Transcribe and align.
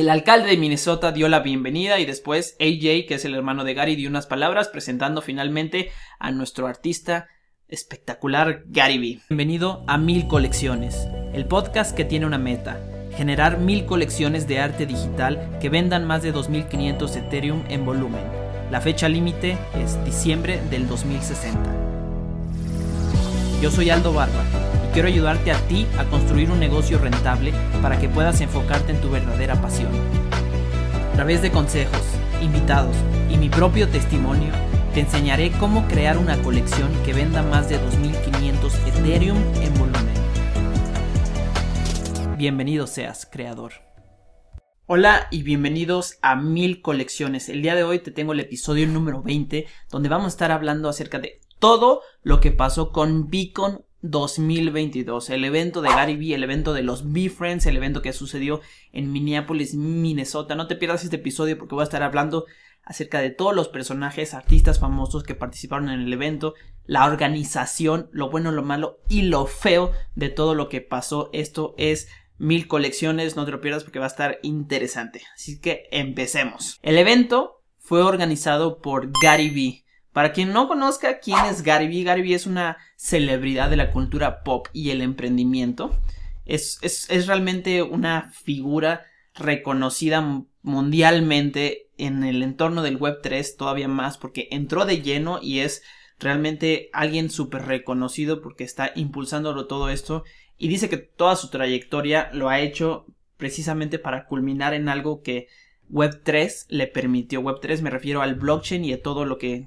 El 0.00 0.08
alcalde 0.08 0.48
de 0.48 0.56
Minnesota 0.56 1.12
dio 1.12 1.28
la 1.28 1.40
bienvenida 1.40 2.00
y 2.00 2.06
después 2.06 2.56
AJ, 2.58 3.06
que 3.06 3.16
es 3.16 3.26
el 3.26 3.34
hermano 3.34 3.64
de 3.64 3.74
Gary, 3.74 3.96
dio 3.96 4.08
unas 4.08 4.26
palabras 4.26 4.68
presentando 4.68 5.20
finalmente 5.20 5.90
a 6.18 6.30
nuestro 6.30 6.66
artista 6.66 7.28
espectacular 7.68 8.62
Gary 8.68 8.96
Vee. 8.96 9.20
Bienvenido 9.28 9.84
a 9.86 9.98
Mil 9.98 10.26
Colecciones, 10.26 11.06
el 11.34 11.44
podcast 11.44 11.94
que 11.94 12.06
tiene 12.06 12.24
una 12.24 12.38
meta, 12.38 12.80
generar 13.14 13.58
mil 13.58 13.84
colecciones 13.84 14.48
de 14.48 14.60
arte 14.60 14.86
digital 14.86 15.58
que 15.60 15.68
vendan 15.68 16.06
más 16.06 16.22
de 16.22 16.32
2.500 16.32 17.16
Ethereum 17.16 17.64
en 17.68 17.84
volumen. 17.84 18.24
La 18.70 18.80
fecha 18.80 19.06
límite 19.06 19.58
es 19.74 20.02
diciembre 20.06 20.62
del 20.70 20.88
2060. 20.88 21.60
Yo 23.60 23.70
soy 23.70 23.90
Aldo 23.90 24.14
Barba 24.14 24.79
quiero 24.92 25.08
ayudarte 25.08 25.52
a 25.52 25.58
ti 25.68 25.86
a 25.98 26.04
construir 26.04 26.50
un 26.50 26.58
negocio 26.58 26.98
rentable 26.98 27.52
para 27.80 27.98
que 27.98 28.08
puedas 28.08 28.40
enfocarte 28.40 28.92
en 28.92 29.00
tu 29.00 29.10
verdadera 29.10 29.60
pasión. 29.60 29.92
A 31.12 31.12
través 31.14 31.42
de 31.42 31.50
consejos, 31.50 32.02
invitados 32.42 32.96
y 33.30 33.36
mi 33.36 33.48
propio 33.48 33.88
testimonio, 33.88 34.52
te 34.94 35.00
enseñaré 35.00 35.52
cómo 35.52 35.86
crear 35.86 36.18
una 36.18 36.42
colección 36.42 36.90
que 37.04 37.12
venda 37.12 37.42
más 37.42 37.68
de 37.68 37.78
2500 37.78 38.74
Ethereum 38.86 39.38
en 39.62 39.74
volumen. 39.74 40.14
Bienvenido 42.36 42.86
seas, 42.86 43.28
creador. 43.30 43.72
Hola 44.86 45.28
y 45.30 45.44
bienvenidos 45.44 46.18
a 46.20 46.34
Mil 46.34 46.82
Colecciones. 46.82 47.48
El 47.48 47.62
día 47.62 47.76
de 47.76 47.84
hoy 47.84 48.00
te 48.00 48.10
tengo 48.10 48.32
el 48.32 48.40
episodio 48.40 48.88
número 48.88 49.22
20 49.22 49.68
donde 49.88 50.08
vamos 50.08 50.26
a 50.26 50.30
estar 50.30 50.50
hablando 50.50 50.88
acerca 50.88 51.20
de 51.20 51.40
todo 51.60 52.00
lo 52.22 52.40
que 52.40 52.50
pasó 52.50 52.90
con 52.90 53.28
Beacon 53.28 53.84
2022, 54.02 55.30
el 55.30 55.44
evento 55.44 55.82
de 55.82 55.88
Gary 55.90 56.16
Vee, 56.16 56.34
el 56.34 56.44
evento 56.44 56.72
de 56.72 56.82
los 56.82 57.12
B-Friends, 57.12 57.66
el 57.66 57.76
evento 57.76 58.02
que 58.02 58.12
sucedió 58.12 58.60
en 58.92 59.12
Minneapolis, 59.12 59.74
Minnesota. 59.74 60.54
No 60.54 60.66
te 60.66 60.76
pierdas 60.76 61.04
este 61.04 61.16
episodio 61.16 61.58
porque 61.58 61.74
voy 61.74 61.82
a 61.82 61.84
estar 61.84 62.02
hablando 62.02 62.46
acerca 62.84 63.20
de 63.20 63.30
todos 63.30 63.54
los 63.54 63.68
personajes, 63.68 64.34
artistas 64.34 64.80
famosos 64.80 65.22
que 65.22 65.34
participaron 65.34 65.90
en 65.90 66.00
el 66.00 66.12
evento, 66.12 66.54
la 66.86 67.06
organización, 67.06 68.08
lo 68.12 68.30
bueno, 68.30 68.50
lo 68.52 68.62
malo 68.62 69.00
y 69.08 69.22
lo 69.22 69.46
feo 69.46 69.92
de 70.14 70.28
todo 70.28 70.54
lo 70.54 70.68
que 70.68 70.80
pasó. 70.80 71.30
Esto 71.32 71.74
es 71.78 72.08
mil 72.38 72.66
colecciones, 72.66 73.36
no 73.36 73.44
te 73.44 73.52
lo 73.52 73.60
pierdas 73.60 73.84
porque 73.84 73.98
va 73.98 74.06
a 74.06 74.08
estar 74.08 74.38
interesante. 74.42 75.22
Así 75.34 75.60
que 75.60 75.88
empecemos. 75.92 76.78
El 76.82 76.98
evento 76.98 77.62
fue 77.78 78.02
organizado 78.02 78.80
por 78.80 79.10
Gary 79.22 79.50
Vee. 79.50 79.84
Para 80.12 80.32
quien 80.32 80.52
no 80.52 80.66
conozca 80.66 81.20
quién 81.20 81.44
es 81.46 81.62
Gary 81.62 81.86
Vee, 81.86 82.34
es 82.34 82.46
una 82.46 82.78
celebridad 82.96 83.70
de 83.70 83.76
la 83.76 83.90
cultura 83.92 84.42
pop 84.42 84.66
y 84.72 84.90
el 84.90 85.02
emprendimiento. 85.02 85.96
Es, 86.44 86.78
es, 86.82 87.08
es 87.10 87.26
realmente 87.26 87.82
una 87.82 88.30
figura 88.32 89.04
reconocida 89.34 90.44
mundialmente 90.62 91.88
en 91.96 92.24
el 92.24 92.42
entorno 92.42 92.82
del 92.82 92.96
Web 92.96 93.20
3 93.22 93.56
todavía 93.56 93.88
más 93.88 94.18
porque 94.18 94.48
entró 94.50 94.84
de 94.84 95.02
lleno 95.02 95.38
y 95.40 95.60
es 95.60 95.82
realmente 96.18 96.90
alguien 96.92 97.30
súper 97.30 97.66
reconocido 97.66 98.42
porque 98.42 98.64
está 98.64 98.92
impulsándolo 98.94 99.66
todo 99.66 99.90
esto 99.90 100.24
y 100.58 100.68
dice 100.68 100.88
que 100.88 100.98
toda 100.98 101.36
su 101.36 101.48
trayectoria 101.48 102.30
lo 102.32 102.48
ha 102.48 102.60
hecho 102.60 103.06
precisamente 103.36 103.98
para 103.98 104.26
culminar 104.26 104.74
en 104.74 104.88
algo 104.88 105.22
que 105.22 105.48
Web 105.88 106.20
3 106.22 106.66
le 106.68 106.86
permitió. 106.86 107.40
Web 107.40 107.60
3 107.60 107.82
me 107.82 107.90
refiero 107.90 108.22
al 108.22 108.34
blockchain 108.34 108.84
y 108.84 108.92
a 108.92 109.02
todo 109.02 109.24
lo 109.24 109.38
que 109.38 109.66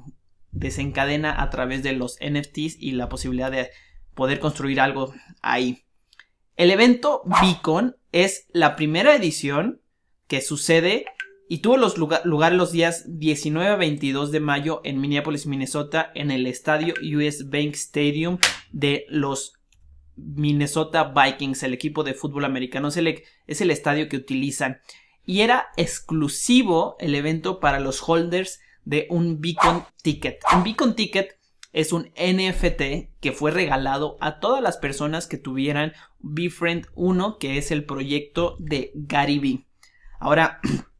desencadena 0.54 1.42
a 1.42 1.50
través 1.50 1.84
de 1.84 1.94
los 1.94 2.18
NFTs 2.22 2.78
y 2.80 2.92
la 2.92 3.10
posibilidad 3.10 3.52
de 3.52 3.70
poder 4.14 4.40
construir 4.40 4.80
algo 4.80 5.14
ahí. 5.42 5.84
El 6.56 6.72
evento 6.72 7.24
Beacon 7.42 7.98
es 8.12 8.48
la 8.54 8.76
primera 8.76 9.16
edición 9.16 9.82
que 10.28 10.42
sucede 10.42 11.06
y 11.50 11.60
tuvo 11.60 11.78
los 11.78 11.98
lugar, 11.98 12.22
lugar 12.26 12.54
los 12.54 12.72
días 12.72 13.04
19 13.08 13.68
a 13.70 13.76
22 13.76 14.32
de 14.32 14.40
mayo 14.40 14.82
en 14.84 15.02
Minneapolis, 15.02 15.46
Minnesota, 15.46 16.12
en 16.16 16.32
el 16.32 16.48
estadio 16.48 16.94
US 17.18 17.50
Bank 17.50 17.74
Stadium 17.74 18.38
de 18.72 19.06
los 19.10 19.54
Minnesota 20.16 21.14
Vikings, 21.14 21.64
el 21.64 21.74
equipo 21.74 22.04
de 22.04 22.14
fútbol 22.14 22.46
americano. 22.46 22.88
Es 22.88 22.98
el, 22.98 23.24
es 23.48 23.62
el 23.62 23.72
estadio 23.72 24.10
que 24.10 24.18
utilizan. 24.18 24.80
Y 25.26 25.42
era 25.42 25.68
exclusivo 25.78 26.96
el 27.00 27.16
evento 27.16 27.60
para 27.60 27.80
los 27.80 28.02
holders 28.08 28.60
de 28.86 29.08
un 29.10 29.42
Beacon 29.42 29.86
Ticket. 30.02 30.40
Un 30.54 30.64
Beacon 30.64 30.96
Ticket 30.96 31.40
es 31.72 31.92
un 31.92 32.12
NFT 32.16 33.10
que 33.20 33.32
fue 33.32 33.52
regalado 33.52 34.18
a 34.20 34.40
todas 34.40 34.62
las 34.62 34.78
personas 34.78 35.28
que 35.28 35.38
tuvieran 35.38 35.94
Befriend 36.20 36.88
1, 36.96 37.38
que 37.40 37.58
es 37.58 37.72
el 37.72 37.86
proyecto 37.86 38.56
de 38.60 38.92
Gary 38.94 39.40
Vee. 39.40 39.66
Ahora, 40.20 40.60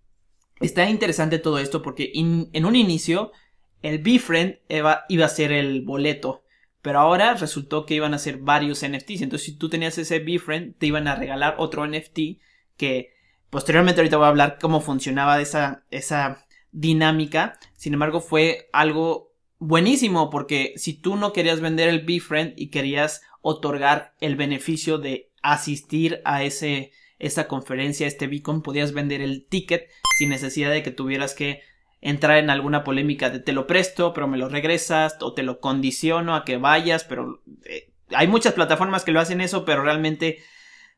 Está 0.64 0.90
interesante 0.90 1.40
todo 1.40 1.60
esto 1.60 1.82
porque 1.82 2.12
en 2.14 2.66
un 2.66 2.76
inicio 2.78 3.34
el 3.82 4.00
Befriend 4.00 4.60
iba, 4.70 5.04
iba 5.10 5.26
a 5.26 5.30
ser 5.30 5.52
el 5.52 5.82
boleto, 5.82 6.46
pero 6.82 7.00
ahora 7.00 7.34
resultó 7.34 7.86
que 7.86 7.96
iban 7.96 8.14
a 8.14 8.18
ser 8.18 8.38
varios 8.38 8.82
NFTs. 8.82 9.24
Entonces, 9.24 9.44
si 9.44 9.58
tú 9.58 9.68
tenías 9.68 9.98
ese 9.98 10.20
Befriend, 10.20 10.78
te 10.78 10.86
iban 10.86 11.10
a 11.10 11.16
regalar 11.16 11.56
otro 11.58 11.86
NFT 11.86 12.40
que 12.78 13.14
posteriormente 13.50 14.00
ahorita 14.00 14.16
voy 14.16 14.26
a 14.26 14.30
hablar 14.30 14.58
cómo 14.62 14.80
funcionaba 14.80 15.42
esa, 15.42 15.84
esa 15.92 16.43
dinámica. 16.74 17.58
Sin 17.78 17.94
embargo, 17.94 18.20
fue 18.20 18.70
algo 18.74 19.32
buenísimo 19.60 20.30
porque 20.30 20.74
si 20.76 20.94
tú 20.94 21.16
no 21.16 21.32
querías 21.32 21.62
vender 21.62 21.88
el 21.88 22.02
Befriend 22.02 22.54
y 22.58 22.68
querías 22.68 23.22
otorgar 23.42 24.14
el 24.20 24.36
beneficio 24.36 24.98
de 24.98 25.32
asistir 25.42 26.22
a 26.26 26.44
ese 26.44 26.92
esa 27.20 27.48
conferencia, 27.48 28.06
este 28.06 28.28
beacon, 28.28 28.62
podías 28.62 28.92
vender 28.92 29.22
el 29.22 29.46
ticket 29.46 29.90
sin 30.18 30.30
necesidad 30.30 30.72
de 30.72 30.84
que 30.84 30.92
tuvieras 30.92 31.34
que 31.34 31.62
entrar 32.02 32.38
en 32.38 32.50
alguna 32.50 32.84
polémica 32.84 33.30
de 33.30 33.40
te 33.40 33.54
lo 33.54 33.66
presto, 33.66 34.14
pero 34.14 34.28
me 34.28 34.38
lo 34.38 34.50
regresas, 34.50 35.16
o 35.22 35.34
te 35.34 35.44
lo 35.44 35.62
condiciono 35.62 36.36
a 36.36 36.44
que 36.44 36.58
vayas, 36.58 37.06
pero 37.06 37.42
eh, 37.64 37.92
hay 38.14 38.28
muchas 38.28 38.54
plataformas 38.54 39.06
que 39.06 39.14
lo 39.14 39.22
hacen 39.22 39.40
eso, 39.40 39.64
pero 39.64 39.84
realmente 39.84 40.40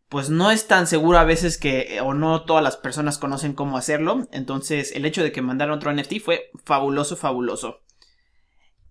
pues 0.09 0.29
no 0.29 0.51
es 0.51 0.67
tan 0.67 0.87
seguro 0.87 1.17
a 1.17 1.23
veces 1.23 1.57
que 1.57 1.99
o 2.01 2.13
no 2.13 2.43
todas 2.43 2.63
las 2.63 2.77
personas 2.77 3.17
conocen 3.17 3.53
cómo 3.53 3.77
hacerlo, 3.77 4.27
entonces 4.31 4.91
el 4.95 5.05
hecho 5.05 5.23
de 5.23 5.31
que 5.31 5.41
mandaran 5.41 5.75
otro 5.75 5.91
NFT 5.93 6.19
fue 6.23 6.51
fabuloso, 6.63 7.15
fabuloso. 7.15 7.81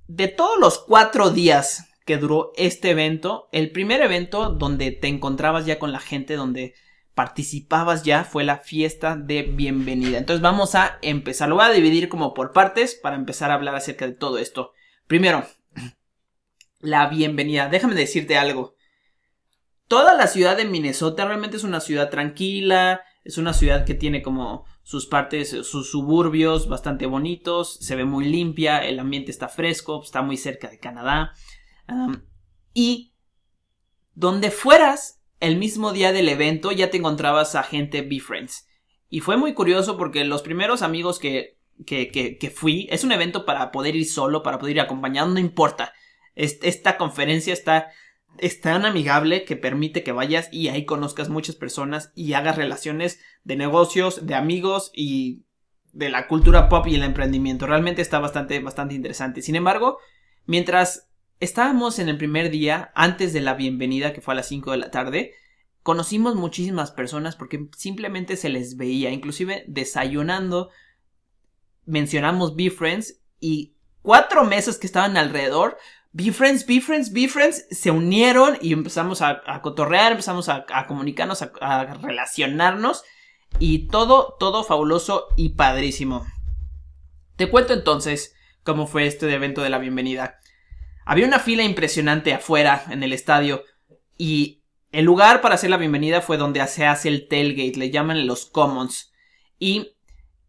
De 0.07 0.29
todos 0.29 0.59
los 0.59 0.79
cuatro 0.79 1.31
días 1.31 1.89
que 2.05 2.19
duró 2.19 2.53
este 2.57 2.91
evento, 2.91 3.49
el 3.53 3.71
primer 3.71 4.03
evento 4.03 4.51
donde 4.51 4.91
te 4.91 5.09
encontrabas 5.09 5.67
ya 5.67 5.79
con 5.79 5.93
la 5.93 6.01
gente, 6.01 6.37
donde 6.37 6.75
participabas 7.15 8.03
ya 8.03 8.25
fue 8.25 8.45
la 8.45 8.59
fiesta 8.59 9.17
de 9.17 9.43
bienvenida. 9.43 10.19
Entonces 10.19 10.43
vamos 10.43 10.75
a 10.75 10.99
empezar. 11.01 11.49
Lo 11.49 11.55
voy 11.55 11.65
a 11.65 11.71
dividir 11.71 12.09
como 12.09 12.35
por 12.35 12.53
partes 12.53 12.95
para 12.95 13.17
empezar 13.17 13.51
a 13.51 13.55
hablar 13.55 13.75
acerca 13.75 14.07
de 14.07 14.15
todo 14.15 14.39
esto. 14.39 14.73
Primero, 15.07 15.47
la 16.81 17.09
bienvenida. 17.09 17.69
Déjame 17.69 17.95
decirte 17.95 18.37
algo. 18.37 18.74
Toda 19.89 20.15
la 20.15 20.27
ciudad 20.27 20.57
de 20.57 20.65
Minnesota 20.65 21.27
realmente 21.27 21.57
es 21.57 21.65
una 21.65 21.81
ciudad 21.81 22.11
tranquila, 22.11 23.03
es 23.25 23.39
una 23.39 23.53
ciudad 23.53 23.85
que 23.85 23.95
tiene 23.95 24.23
como 24.23 24.65
sus 24.83 25.07
partes, 25.07 25.51
sus 25.51 25.91
suburbios 25.91 26.69
bastante 26.69 27.07
bonitos, 27.07 27.79
se 27.81 27.97
ve 27.97 28.05
muy 28.05 28.27
limpia, 28.27 28.85
el 28.85 28.99
ambiente 28.99 29.31
está 29.31 29.49
fresco, 29.49 30.03
está 30.03 30.23
muy 30.23 30.37
cerca 30.37 30.69
de 30.69 30.79
Canadá. 30.79 31.33
y 32.73 33.13
donde 34.15 34.51
fueras 34.51 35.23
el 35.41 35.57
mismo 35.57 35.93
día 35.93 36.13
del 36.13 36.29
evento 36.29 36.73
ya 36.73 36.91
te 36.91 36.97
encontrabas 36.97 37.55
a 37.55 37.63
gente 37.63 38.03
B-Friends. 38.03 38.67
Y 39.09 39.21
fue 39.21 39.37
muy 39.37 39.55
curioso 39.55 39.97
porque 39.97 40.25
los 40.25 40.43
primeros 40.43 40.83
amigos 40.83 41.19
que, 41.19 41.59
que, 41.87 42.11
que, 42.11 42.51
fui, 42.51 42.89
es 42.91 43.05
un 43.05 43.13
evento 43.13 43.45
para 43.45 43.71
poder 43.71 43.97
ir 43.97 44.07
solo, 44.07 44.43
para 44.43 44.59
poder 44.59 44.77
ir 44.77 44.81
acompañado, 44.81 45.29
no 45.29 45.39
importa. 45.39 45.93
esta 46.35 46.97
conferencia 46.97 47.53
está, 47.53 47.91
es 48.39 48.61
tan 48.61 48.85
amigable 48.85 49.45
que 49.45 49.57
permite 49.57 50.03
que 50.03 50.13
vayas 50.13 50.49
y 50.51 50.69
ahí 50.69 50.85
conozcas 50.85 51.29
muchas 51.29 51.55
personas 51.57 52.13
y 52.15 52.33
hagas 52.33 52.57
relaciones 52.57 53.21
de 53.45 53.57
negocios, 53.57 54.27
de 54.27 54.35
amigos 54.35 54.91
y 54.95 55.45
de 55.93 56.11
la 56.11 56.27
cultura 56.27 56.69
pop 56.69 56.87
y 56.87 56.97
el 56.97 57.05
emprendimiento. 57.05 57.67
Realmente 57.67 58.03
está 58.03 58.19
bastante, 58.19 58.59
bastante 58.61 58.95
interesante. 58.95 59.43
Sin 59.43 59.55
embargo, 59.55 59.99
mientras 60.47 61.09
estábamos 61.41 61.99
en 61.99 62.09
el 62.09 62.19
primer 62.19 62.51
día, 62.51 62.91
antes 62.95 63.33
de 63.33 63.41
la 63.41 63.55
bienvenida, 63.55 64.13
que 64.13 64.21
fue 64.21 64.35
a 64.35 64.37
las 64.37 64.49
5 64.49 64.73
de 64.73 64.77
la 64.79 64.91
tarde, 64.91 65.33
conocimos 65.83 66.35
muchísimas 66.35 66.91
personas 66.91 67.37
porque 67.37 67.69
simplemente 67.77 68.37
se 68.37 68.49
les 68.49 68.77
veía, 68.77 69.11
inclusive 69.11 69.65
desayunando, 69.69 70.71
mencionamos 71.87 72.57
Befriends 72.57 73.21
y 73.39 73.75
cuatro 74.03 74.45
mesas 74.45 74.79
que 74.79 74.87
estaban 74.87 75.17
alrededor, 75.17 75.77
Befriends, 76.17 76.65
Befriends, 76.65 77.13
Befriends, 77.13 77.67
se 77.73 77.91
unieron 77.91 78.57
y 78.63 78.73
empezamos 78.73 79.21
a, 79.21 79.43
cotorrear, 79.63 80.13
empezamos 80.13 80.49
a, 80.49 80.65
comunicarnos, 80.87 81.43
a, 81.43 81.51
a 81.61 81.95
relacionarnos 81.95 83.03
y 83.59 83.89
todo, 83.89 84.37
todo 84.39 84.63
fabuloso 84.63 85.27
y 85.37 85.51
padrísimo. 85.51 86.25
Te 87.35 87.51
cuento 87.51 87.73
entonces 87.73 88.37
cómo 88.63 88.87
fue 88.87 89.09
este 89.09 89.29
evento 89.29 89.61
de 89.63 89.71
la 89.71 89.79
bienvenida. 89.79 90.39
Había 91.05 91.27
una 91.27 91.41
fila 91.41 91.65
impresionante 91.65 92.33
afuera 92.33 92.85
en 92.91 93.03
el 93.03 93.13
estadio 93.13 93.65
y 94.17 94.63
el 94.93 95.05
lugar 95.05 95.41
para 95.41 95.57
hacer 95.57 95.71
la 95.71 95.79
bienvenida 95.79 96.21
fue 96.21 96.37
donde 96.37 96.65
se 96.69 96.87
hace 96.87 97.09
el 97.09 97.27
tailgate, 97.27 97.77
le 97.77 97.91
llaman 97.91 98.29
los 98.29 98.47
commons. 98.47 99.13
Y 99.59 99.97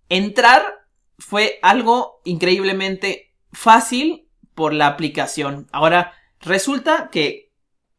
entrar 0.10 0.86
fue 1.18 1.58
algo 1.64 2.22
increíblemente 2.24 3.34
fácil 3.52 4.25
por 4.56 4.74
la 4.74 4.88
aplicación. 4.88 5.68
Ahora, 5.72 6.14
resulta 6.40 7.10
que 7.12 7.52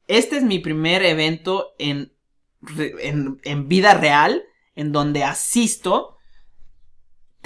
este 0.09 0.39
es 0.39 0.43
mi 0.43 0.59
primer 0.59 1.05
evento 1.05 1.75
en, 1.79 2.13
en, 2.79 3.41
en 3.45 3.69
vida 3.69 3.95
real 3.95 4.45
en 4.75 4.93
donde 4.93 5.25
asisto 5.25 6.17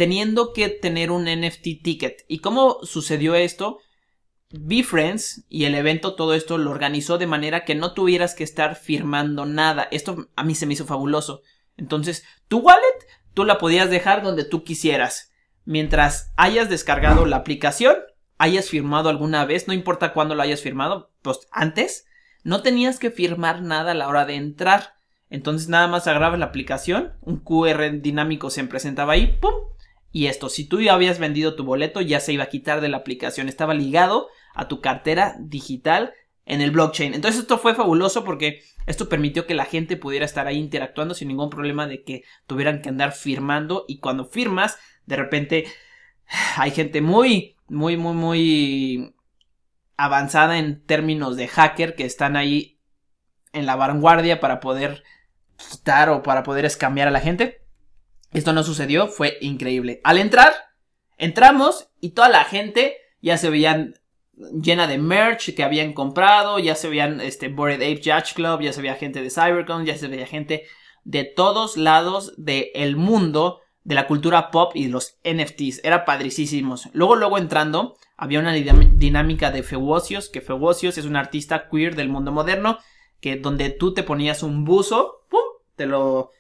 teniendo 0.01 0.55
que 0.55 0.71
tener 0.71 1.11
un 1.11 1.25
NFT 1.25 1.83
ticket. 1.83 2.25
¿Y 2.27 2.39
cómo 2.39 2.79
sucedió 2.85 3.35
esto? 3.35 3.81
BeFriends 4.51 5.45
y 5.49 5.65
el 5.65 5.75
evento, 5.75 6.15
todo 6.15 6.35
esto 6.35 6.59
lo 6.59 6.71
organizó 6.71 7.19
de 7.19 7.27
manera 7.27 7.65
que 7.65 7.75
no 7.75 7.93
tuvieras 7.93 8.35
que 8.35 8.43
estar 8.43 8.77
firmando 8.77 9.45
nada. 9.47 9.89
Esto 9.91 10.29
a 10.37 10.43
mí 10.43 10.55
se 10.55 10.65
me 10.67 10.73
hizo 10.73 10.87
fabuloso. 10.87 11.43
Entonces, 11.77 12.25
tu 12.49 12.59
wallet, 12.59 13.07
tú 13.35 13.45
la 13.45 13.59
podías 13.59 13.91
dejar 13.91 14.23
donde 14.23 14.45
tú 14.45 14.65
quisieras. 14.65 15.33
Mientras 15.65 16.33
hayas 16.37 16.69
descargado 16.69 17.27
la 17.27 17.37
aplicación, 17.37 17.97
hayas 18.41 18.71
firmado 18.71 19.11
alguna 19.11 19.45
vez, 19.45 19.69
no 19.69 19.75
importa 19.75 20.15
cuándo 20.15 20.35
lo 20.35 20.41
hayas 20.41 20.63
firmado, 20.63 21.13
pues 21.21 21.47
antes, 21.53 22.07
no 22.43 22.63
tenías 22.63 22.99
que 22.99 23.11
firmar 23.11 23.61
nada 23.61 23.93
a 23.93 23.95
la 23.95 24.09
hora 24.09 24.25
de 24.25 24.35
entrar. 24.35 24.95
Entonces 25.29 25.69
nada 25.69 25.89
más 25.89 26.07
agarrabas 26.07 26.39
la 26.39 26.47
aplicación, 26.47 27.13
un 27.21 27.37
QR 27.37 28.01
dinámico 28.01 28.49
se 28.49 28.65
presentaba 28.65 29.13
ahí, 29.13 29.39
¡pum! 29.43 29.53
Y 30.11 30.27
esto, 30.27 30.49
si 30.49 30.67
tú 30.67 30.81
ya 30.81 30.95
habías 30.95 31.19
vendido 31.19 31.55
tu 31.55 31.65
boleto, 31.65 32.01
ya 32.01 32.19
se 32.19 32.33
iba 32.33 32.45
a 32.45 32.49
quitar 32.49 32.81
de 32.81 32.89
la 32.89 32.97
aplicación, 32.97 33.47
estaba 33.47 33.75
ligado 33.75 34.29
a 34.55 34.69
tu 34.69 34.81
cartera 34.81 35.37
digital 35.39 36.15
en 36.47 36.63
el 36.63 36.71
blockchain. 36.71 37.13
Entonces 37.13 37.43
esto 37.43 37.59
fue 37.59 37.75
fabuloso 37.75 38.25
porque 38.25 38.63
esto 38.87 39.11
permitió 39.11 39.47
que 39.47 39.55
la 39.55 39.67
gente 39.67 39.99
pudiera 39.99 40.25
estar 40.25 40.47
ahí 40.47 40.57
interactuando 40.57 41.13
sin 41.13 41.29
ningún 41.29 41.51
problema 41.51 41.87
de 41.87 42.05
que 42.05 42.25
tuvieran 42.47 42.81
que 42.81 42.89
andar 42.89 43.13
firmando 43.13 43.85
y 43.87 44.01
cuando 44.01 44.25
firmas, 44.25 44.79
de 45.05 45.17
repente 45.17 45.67
hay 46.57 46.71
gente 46.71 47.03
muy, 47.03 47.55
muy, 47.71 47.97
muy, 47.97 48.15
muy 48.15 49.15
avanzada 49.97 50.59
en 50.59 50.85
términos 50.85 51.37
de 51.37 51.49
hacker 51.49 51.95
que 51.95 52.05
están 52.05 52.37
ahí 52.37 52.81
en 53.53 53.67
la 53.67 53.77
vanguardia 53.77 54.41
para 54.41 54.61
poder 54.61 55.05
quitar 55.57 56.09
o 56.11 56.23
para 56.23 56.43
poder 56.43 56.65
escamear 56.65 57.09
a 57.09 57.13
la 57.13 57.21
gente. 57.21 57.63
Esto 58.33 58.53
no 58.53 58.63
sucedió, 58.63 59.09
fue 59.09 59.39
increíble. 59.41 60.01
Al 60.05 60.19
entrar, 60.19 60.53
entramos 61.17 61.91
y 62.01 62.11
toda 62.11 62.29
la 62.29 62.45
gente 62.45 62.97
ya 63.21 63.37
se 63.37 63.51
veían 63.51 63.95
llena 64.35 64.87
de 64.87 64.99
merch 64.99 65.55
que 65.55 65.63
habían 65.63 65.93
comprado, 65.93 66.59
ya 66.59 66.75
se 66.75 66.89
veían 66.89 67.21
este 67.21 67.49
Bored 67.49 67.83
Ape 67.83 68.01
Judge 68.03 68.35
Club, 68.35 68.63
ya 68.63 68.73
se 68.73 68.81
veía 68.81 68.95
gente 68.95 69.23
de 69.23 69.31
CyberCon, 69.31 69.85
ya 69.85 69.97
se 69.97 70.09
veía 70.09 70.27
gente 70.27 70.65
de 71.05 71.25
todos 71.25 71.77
lados 71.77 72.35
del 72.37 72.97
mundo 72.97 73.61
de 73.91 73.97
la 73.97 74.07
cultura 74.07 74.53
pop 74.53 74.71
y 74.77 74.87
los 74.87 75.19
NFTs. 75.25 75.81
Era 75.83 76.05
padricísimos. 76.05 76.89
Luego, 76.93 77.17
luego 77.17 77.39
entrando, 77.39 77.97
había 78.17 78.39
una 78.39 78.53
dinámica 78.53 79.51
de 79.51 79.65
Fewocios, 79.65 80.29
que 80.29 80.41
Fewocios 80.41 80.97
es 80.97 81.07
un 81.07 81.17
artista 81.17 81.69
queer 81.69 81.97
del 81.97 82.09
mundo 82.09 82.31
moderno, 82.31 82.79
que 83.21 83.35
donde 83.35 83.69
tú 83.71 83.93
te 83.93 84.05
ponías 84.05 84.45
un 84.45 84.65
buzo, 84.65 85.27
¡pum! 85.29 85.41
te 85.75 85.87
lo, 85.87 86.31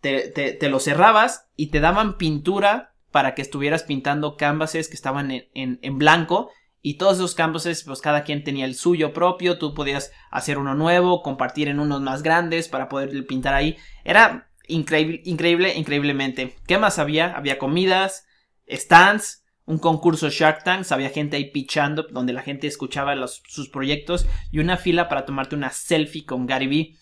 te, 0.00 0.30
te, 0.30 0.68
lo 0.70 0.80
cerrabas 0.80 1.50
y 1.54 1.66
te 1.66 1.80
daban 1.80 2.16
pintura 2.16 2.94
para 3.10 3.34
que 3.34 3.42
estuvieras 3.42 3.82
pintando 3.82 4.38
canvases 4.38 4.88
que 4.88 4.94
estaban 4.94 5.30
en, 5.30 5.48
en, 5.52 5.78
en 5.82 5.98
blanco 5.98 6.48
y 6.80 6.94
todos 6.94 7.16
esos 7.16 7.34
canvases, 7.34 7.84
pues 7.84 8.00
cada 8.00 8.24
quien 8.24 8.42
tenía 8.42 8.64
el 8.64 8.74
suyo 8.74 9.12
propio, 9.12 9.58
tú 9.58 9.74
podías 9.74 10.12
hacer 10.30 10.56
uno 10.56 10.74
nuevo, 10.74 11.22
compartir 11.22 11.68
en 11.68 11.78
unos 11.78 12.00
más 12.00 12.22
grandes 12.22 12.68
para 12.68 12.88
poder 12.88 13.26
pintar 13.26 13.52
ahí. 13.52 13.76
Era 14.02 14.48
increíble, 14.68 15.22
increíble, 15.24 15.74
increíblemente. 15.74 16.56
¿Qué 16.66 16.78
más 16.78 16.98
había? 16.98 17.32
Había 17.32 17.58
comidas, 17.58 18.26
stands, 18.70 19.44
un 19.64 19.78
concurso 19.78 20.30
Shark 20.30 20.62
Tanks, 20.64 20.92
había 20.92 21.10
gente 21.10 21.36
ahí 21.36 21.50
pichando 21.50 22.06
donde 22.10 22.32
la 22.32 22.42
gente 22.42 22.66
escuchaba 22.66 23.14
los, 23.16 23.42
sus 23.46 23.68
proyectos 23.68 24.26
y 24.52 24.60
una 24.60 24.76
fila 24.76 25.08
para 25.08 25.26
tomarte 25.26 25.56
una 25.56 25.70
selfie 25.70 26.24
con 26.24 26.46
Gary 26.46 26.68
Vee 26.68 26.96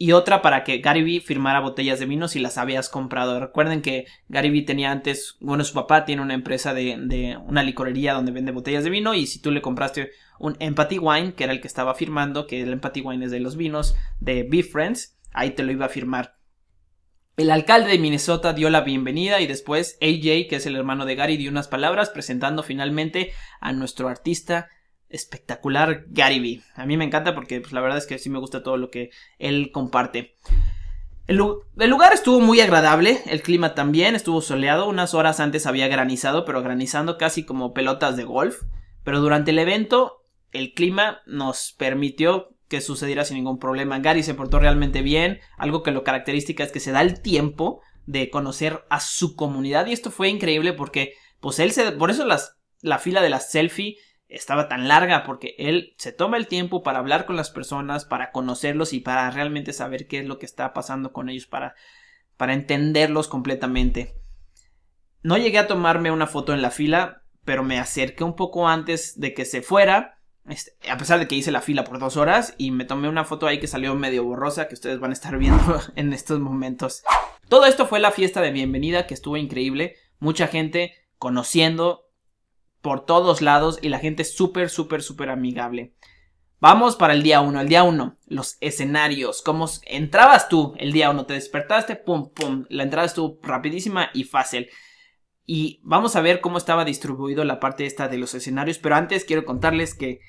y 0.00 0.12
otra 0.12 0.42
para 0.42 0.62
que 0.62 0.78
Gary 0.78 1.02
Vee 1.02 1.20
firmara 1.20 1.58
botellas 1.58 1.98
de 1.98 2.06
vino 2.06 2.28
si 2.28 2.38
las 2.38 2.56
habías 2.56 2.88
comprado. 2.88 3.40
Recuerden 3.40 3.82
que 3.82 4.06
Gary 4.28 4.50
Vee 4.50 4.62
tenía 4.62 4.92
antes, 4.92 5.36
bueno, 5.40 5.64
su 5.64 5.74
papá 5.74 6.04
tiene 6.04 6.22
una 6.22 6.34
empresa 6.34 6.72
de, 6.72 6.96
de, 7.00 7.36
una 7.36 7.64
licorería 7.64 8.14
donde 8.14 8.30
vende 8.30 8.52
botellas 8.52 8.84
de 8.84 8.90
vino 8.90 9.14
y 9.14 9.26
si 9.26 9.42
tú 9.42 9.50
le 9.50 9.60
compraste 9.60 10.12
un 10.38 10.56
Empathy 10.60 11.00
Wine, 11.00 11.34
que 11.34 11.42
era 11.42 11.52
el 11.52 11.60
que 11.60 11.66
estaba 11.66 11.96
firmando, 11.96 12.46
que 12.46 12.62
el 12.62 12.72
Empathy 12.72 13.00
Wine 13.00 13.24
es 13.24 13.32
de 13.32 13.40
los 13.40 13.56
vinos 13.56 13.96
de 14.20 14.44
Be 14.44 14.62
Friends, 14.62 15.18
ahí 15.32 15.50
te 15.50 15.64
lo 15.64 15.72
iba 15.72 15.86
a 15.86 15.90
firmar. 15.90 16.37
El 17.38 17.52
alcalde 17.52 17.92
de 17.92 18.00
Minnesota 18.00 18.52
dio 18.52 18.68
la 18.68 18.80
bienvenida 18.80 19.40
y 19.40 19.46
después 19.46 19.96
AJ, 20.02 20.48
que 20.48 20.56
es 20.56 20.66
el 20.66 20.74
hermano 20.74 21.06
de 21.06 21.14
Gary, 21.14 21.36
dio 21.36 21.52
unas 21.52 21.68
palabras 21.68 22.10
presentando 22.10 22.64
finalmente 22.64 23.32
a 23.60 23.72
nuestro 23.72 24.08
artista 24.08 24.70
espectacular 25.08 26.06
Gary 26.08 26.40
Vee. 26.40 26.62
A 26.74 26.84
mí 26.84 26.96
me 26.96 27.04
encanta 27.04 27.36
porque 27.36 27.60
pues, 27.60 27.72
la 27.72 27.80
verdad 27.80 27.98
es 27.98 28.06
que 28.06 28.18
sí 28.18 28.28
me 28.28 28.40
gusta 28.40 28.64
todo 28.64 28.76
lo 28.76 28.90
que 28.90 29.10
él 29.38 29.70
comparte. 29.72 30.34
El, 31.28 31.36
lugar 31.36 32.12
estuvo 32.12 32.40
muy 32.40 32.60
agradable, 32.60 33.22
el 33.26 33.40
clima 33.40 33.72
también 33.72 34.16
estuvo 34.16 34.40
soleado, 34.40 34.88
unas 34.88 35.14
horas 35.14 35.38
antes 35.38 35.64
había 35.66 35.86
granizado, 35.86 36.44
pero 36.44 36.60
granizando 36.64 37.18
casi 37.18 37.44
como 37.44 37.72
pelotas 37.72 38.16
de 38.16 38.24
golf. 38.24 38.62
Pero 39.04 39.20
durante 39.20 39.52
el 39.52 39.60
evento 39.60 40.24
el 40.50 40.74
clima 40.74 41.20
nos 41.24 41.72
permitió 41.78 42.48
que 42.68 42.80
sucediera 42.80 43.24
sin 43.24 43.36
ningún 43.36 43.58
problema. 43.58 43.98
Gary 43.98 44.22
se 44.22 44.34
portó 44.34 44.58
realmente 44.58 45.02
bien, 45.02 45.40
algo 45.56 45.82
que 45.82 45.90
lo 45.90 46.04
característica 46.04 46.62
es 46.62 46.72
que 46.72 46.80
se 46.80 46.92
da 46.92 47.02
el 47.02 47.20
tiempo 47.20 47.82
de 48.06 48.30
conocer 48.30 48.84
a 48.88 49.00
su 49.00 49.36
comunidad 49.36 49.86
y 49.86 49.92
esto 49.92 50.10
fue 50.10 50.28
increíble 50.28 50.72
porque 50.72 51.14
pues 51.40 51.58
él 51.58 51.72
se 51.72 51.92
por 51.92 52.10
eso 52.10 52.24
las, 52.24 52.56
la 52.80 52.98
fila 52.98 53.20
de 53.20 53.28
las 53.28 53.50
selfie 53.50 53.96
estaba 54.28 54.68
tan 54.68 54.88
larga 54.88 55.24
porque 55.24 55.54
él 55.58 55.94
se 55.98 56.12
toma 56.12 56.36
el 56.36 56.46
tiempo 56.46 56.82
para 56.82 56.98
hablar 56.98 57.26
con 57.26 57.36
las 57.36 57.50
personas, 57.50 58.04
para 58.04 58.30
conocerlos 58.30 58.92
y 58.92 59.00
para 59.00 59.30
realmente 59.30 59.72
saber 59.72 60.06
qué 60.06 60.20
es 60.20 60.26
lo 60.26 60.38
que 60.38 60.46
está 60.46 60.72
pasando 60.72 61.12
con 61.12 61.28
ellos, 61.28 61.46
para, 61.46 61.74
para 62.36 62.52
entenderlos 62.52 63.28
completamente. 63.28 64.14
No 65.22 65.36
llegué 65.38 65.58
a 65.58 65.66
tomarme 65.66 66.10
una 66.10 66.26
foto 66.26 66.52
en 66.52 66.62
la 66.62 66.70
fila, 66.70 67.22
pero 67.44 67.64
me 67.64 67.78
acerqué 67.78 68.22
un 68.22 68.36
poco 68.36 68.68
antes 68.68 69.18
de 69.18 69.32
que 69.32 69.44
se 69.44 69.62
fuera, 69.62 70.17
este, 70.48 70.72
a 70.90 70.96
pesar 70.96 71.18
de 71.18 71.28
que 71.28 71.34
hice 71.34 71.50
la 71.50 71.60
fila 71.60 71.84
por 71.84 71.98
dos 71.98 72.16
horas 72.16 72.54
y 72.58 72.70
me 72.70 72.84
tomé 72.84 73.08
una 73.08 73.24
foto 73.24 73.46
ahí 73.46 73.60
que 73.60 73.66
salió 73.66 73.94
medio 73.94 74.24
borrosa 74.24 74.68
que 74.68 74.74
ustedes 74.74 74.98
van 75.00 75.10
a 75.10 75.14
estar 75.14 75.36
viendo 75.38 75.80
en 75.96 76.12
estos 76.12 76.40
momentos. 76.40 77.02
Todo 77.48 77.66
esto 77.66 77.86
fue 77.86 78.00
la 78.00 78.10
fiesta 78.10 78.40
de 78.40 78.50
bienvenida 78.50 79.06
que 79.06 79.14
estuvo 79.14 79.36
increíble, 79.36 79.96
mucha 80.18 80.46
gente 80.46 80.94
conociendo 81.18 82.08
por 82.80 83.04
todos 83.04 83.42
lados 83.42 83.78
y 83.82 83.88
la 83.88 83.98
gente 83.98 84.24
súper, 84.24 84.70
súper, 84.70 85.02
súper 85.02 85.30
amigable. 85.30 85.94
Vamos 86.60 86.96
para 86.96 87.12
el 87.12 87.22
día 87.22 87.40
1. 87.40 87.60
El 87.60 87.68
día 87.68 87.84
1, 87.84 88.18
los 88.26 88.56
escenarios. 88.60 89.42
¿Cómo 89.42 89.68
entrabas 89.86 90.48
tú 90.48 90.74
el 90.78 90.92
día 90.92 91.10
1? 91.10 91.26
Te 91.26 91.34
despertaste, 91.34 91.94
pum, 91.96 92.30
pum. 92.32 92.64
La 92.68 92.82
entrada 92.82 93.06
estuvo 93.06 93.38
rapidísima 93.42 94.10
y 94.12 94.24
fácil. 94.24 94.68
Y 95.46 95.80
vamos 95.84 96.16
a 96.16 96.20
ver 96.20 96.40
cómo 96.40 96.58
estaba 96.58 96.84
distribuido 96.84 97.44
la 97.44 97.60
parte 97.60 97.86
esta 97.86 98.08
de 98.08 98.18
los 98.18 98.34
escenarios. 98.34 98.78
Pero 98.78 98.96
antes 98.96 99.24
quiero 99.24 99.44
contarles 99.44 99.94
que 99.94 100.20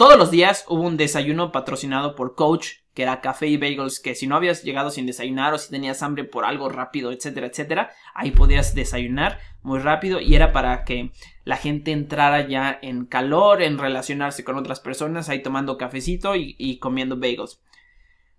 todos 0.00 0.16
los 0.16 0.30
días 0.30 0.64
hubo 0.66 0.80
un 0.80 0.96
desayuno 0.96 1.52
patrocinado 1.52 2.16
por 2.16 2.34
Coach, 2.34 2.68
que 2.94 3.02
era 3.02 3.20
café 3.20 3.48
y 3.48 3.58
bagels, 3.58 4.00
que 4.00 4.14
si 4.14 4.26
no 4.26 4.34
habías 4.34 4.62
llegado 4.62 4.90
sin 4.90 5.04
desayunar 5.04 5.52
o 5.52 5.58
si 5.58 5.70
tenías 5.70 6.02
hambre 6.02 6.24
por 6.24 6.46
algo 6.46 6.70
rápido, 6.70 7.12
etcétera, 7.12 7.48
etcétera, 7.48 7.90
ahí 8.14 8.30
podías 8.30 8.74
desayunar 8.74 9.40
muy 9.60 9.78
rápido 9.78 10.18
y 10.18 10.34
era 10.34 10.54
para 10.54 10.84
que 10.84 11.12
la 11.44 11.58
gente 11.58 11.92
entrara 11.92 12.48
ya 12.48 12.78
en 12.80 13.04
calor, 13.04 13.60
en 13.60 13.76
relacionarse 13.76 14.42
con 14.42 14.56
otras 14.56 14.80
personas, 14.80 15.28
ahí 15.28 15.42
tomando 15.42 15.76
cafecito 15.76 16.34
y, 16.34 16.78
comiendo 16.78 17.18
bagels. 17.18 17.60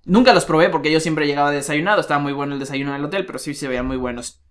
Nunca 0.03 0.33
los 0.33 0.45
probé 0.45 0.69
porque 0.69 0.91
yo 0.91 0.99
siempre 0.99 1.27
llegaba 1.27 1.51
desayunado, 1.51 2.01
estaba 2.01 2.19
muy 2.19 2.33
bueno 2.33 2.53
el 2.55 2.59
desayuno 2.59 2.89
en 2.89 3.01
el 3.01 3.05
hotel, 3.05 3.27
pero 3.27 3.37
sí 3.37 3.53
se 3.53 3.67
veían 3.67 3.85
muy 3.85 3.97
buenos. 3.97 4.41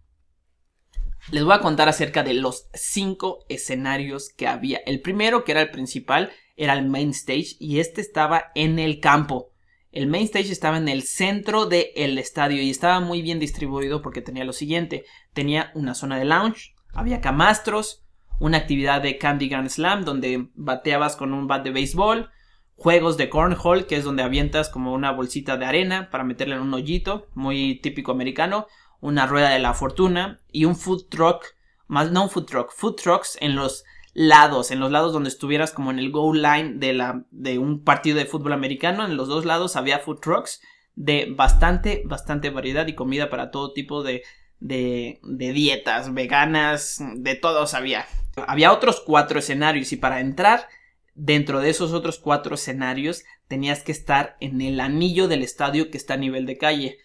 Les 1.32 1.42
voy 1.42 1.54
a 1.54 1.60
contar 1.60 1.88
acerca 1.88 2.22
de 2.22 2.34
los 2.34 2.68
cinco 2.72 3.44
escenarios 3.48 4.30
que 4.30 4.46
había. 4.46 4.78
El 4.86 5.00
primero, 5.00 5.42
que 5.42 5.50
era 5.50 5.60
el 5.60 5.70
principal, 5.70 6.30
era 6.60 6.74
el 6.74 6.86
main 6.86 7.10
stage 7.10 7.56
y 7.58 7.80
este 7.80 8.02
estaba 8.02 8.52
en 8.54 8.78
el 8.78 9.00
campo. 9.00 9.50
El 9.92 10.08
main 10.08 10.24
stage 10.24 10.52
estaba 10.52 10.76
en 10.76 10.90
el 10.90 11.04
centro 11.04 11.64
del 11.64 12.18
estadio 12.18 12.60
y 12.62 12.68
estaba 12.68 13.00
muy 13.00 13.22
bien 13.22 13.38
distribuido 13.38 14.02
porque 14.02 14.20
tenía 14.20 14.44
lo 14.44 14.52
siguiente. 14.52 15.06
Tenía 15.32 15.72
una 15.74 15.94
zona 15.94 16.18
de 16.18 16.26
lounge, 16.26 16.74
había 16.92 17.22
camastros, 17.22 18.04
una 18.40 18.58
actividad 18.58 19.00
de 19.00 19.16
Candy 19.16 19.48
Grand 19.48 19.70
Slam 19.70 20.04
donde 20.04 20.50
bateabas 20.54 21.16
con 21.16 21.32
un 21.32 21.46
bat 21.46 21.64
de 21.64 21.70
béisbol, 21.70 22.28
juegos 22.76 23.16
de 23.16 23.30
cornhole 23.30 23.86
que 23.86 23.96
es 23.96 24.04
donde 24.04 24.22
avientas 24.22 24.68
como 24.68 24.92
una 24.92 25.12
bolsita 25.12 25.56
de 25.56 25.64
arena 25.64 26.10
para 26.10 26.24
meterla 26.24 26.56
en 26.56 26.62
un 26.62 26.74
hoyito, 26.74 27.28
muy 27.32 27.80
típico 27.80 28.12
americano, 28.12 28.66
una 29.00 29.26
rueda 29.26 29.48
de 29.48 29.60
la 29.60 29.72
fortuna 29.72 30.42
y 30.52 30.66
un 30.66 30.76
food 30.76 31.08
truck, 31.08 31.42
más 31.86 32.12
no 32.12 32.24
un 32.24 32.30
food 32.30 32.44
truck, 32.44 32.70
food 32.70 32.96
trucks 32.96 33.38
en 33.40 33.56
los 33.56 33.82
lados, 34.20 34.70
en 34.70 34.80
los 34.80 34.90
lados 34.90 35.14
donde 35.14 35.30
estuvieras 35.30 35.72
como 35.72 35.90
en 35.90 35.98
el 35.98 36.10
goal 36.10 36.42
line 36.42 36.74
de, 36.74 36.92
la, 36.92 37.24
de 37.30 37.58
un 37.58 37.82
partido 37.82 38.18
de 38.18 38.26
fútbol 38.26 38.52
americano, 38.52 39.06
en 39.06 39.16
los 39.16 39.28
dos 39.28 39.46
lados 39.46 39.76
había 39.76 39.98
food 39.98 40.20
trucks 40.20 40.60
de 40.94 41.32
bastante, 41.34 42.02
bastante 42.04 42.50
variedad 42.50 42.86
y 42.86 42.94
comida 42.94 43.30
para 43.30 43.50
todo 43.50 43.72
tipo 43.72 44.02
de, 44.02 44.22
de, 44.58 45.20
dietas 45.22 46.12
veganas, 46.12 46.98
de 47.16 47.34
todos 47.34 47.72
había. 47.72 48.04
Había 48.46 48.74
otros 48.74 49.00
cuatro 49.00 49.38
escenarios 49.38 49.90
y 49.92 49.96
para 49.96 50.20
entrar 50.20 50.68
dentro 51.14 51.60
de 51.60 51.70
esos 51.70 51.94
otros 51.94 52.18
cuatro 52.18 52.56
escenarios 52.56 53.24
tenías 53.48 53.82
que 53.82 53.92
estar 53.92 54.36
en 54.40 54.60
el 54.60 54.80
anillo 54.80 55.28
del 55.28 55.42
estadio 55.42 55.90
que 55.90 55.96
está 55.96 56.14
a 56.14 56.18
nivel 56.18 56.44
de 56.44 56.58
calle. 56.58 56.98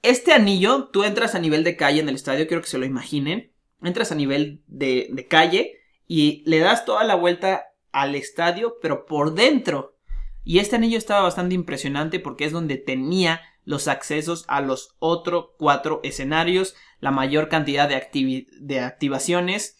Este 0.00 0.32
anillo, 0.32 0.88
tú 0.90 1.04
entras 1.04 1.34
a 1.34 1.38
nivel 1.38 1.64
de 1.64 1.76
calle 1.76 2.00
en 2.00 2.08
el 2.08 2.14
estadio, 2.14 2.46
quiero 2.46 2.62
que 2.62 2.70
se 2.70 2.78
lo 2.78 2.86
imaginen. 2.86 3.52
Entras 3.82 4.10
a 4.10 4.14
nivel 4.14 4.62
de 4.66 5.26
calle 5.28 5.79
y 6.12 6.42
le 6.44 6.58
das 6.58 6.84
toda 6.84 7.04
la 7.04 7.14
vuelta 7.14 7.66
al 7.92 8.16
estadio, 8.16 8.78
pero 8.82 9.06
por 9.06 9.34
dentro. 9.34 9.96
Y 10.42 10.58
este 10.58 10.74
anillo 10.74 10.98
estaba 10.98 11.20
bastante 11.20 11.54
impresionante 11.54 12.18
porque 12.18 12.46
es 12.46 12.50
donde 12.50 12.78
tenía 12.78 13.42
los 13.64 13.86
accesos 13.86 14.44
a 14.48 14.60
los 14.60 14.96
otros 14.98 15.50
cuatro 15.56 16.00
escenarios, 16.02 16.74
la 16.98 17.12
mayor 17.12 17.48
cantidad 17.48 17.88
de, 17.88 18.44
de 18.58 18.80
activaciones 18.80 19.76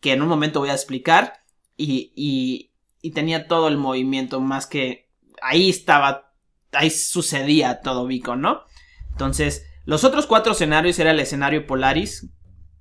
que 0.00 0.12
en 0.12 0.22
un 0.22 0.26
momento 0.26 0.58
voy 0.58 0.70
a 0.70 0.74
explicar 0.74 1.44
y, 1.76 2.12
y, 2.16 2.72
y 3.00 3.12
tenía 3.12 3.46
todo 3.46 3.68
el 3.68 3.76
movimiento 3.76 4.40
más 4.40 4.66
que 4.66 5.08
ahí 5.40 5.70
estaba, 5.70 6.32
ahí 6.72 6.90
sucedía 6.90 7.82
todo 7.82 8.08
Beacon, 8.08 8.40
¿no? 8.40 8.62
Entonces, 9.12 9.64
los 9.84 10.02
otros 10.02 10.26
cuatro 10.26 10.54
escenarios 10.54 10.98
era 10.98 11.12
el 11.12 11.20
escenario 11.20 11.68
Polaris, 11.68 12.30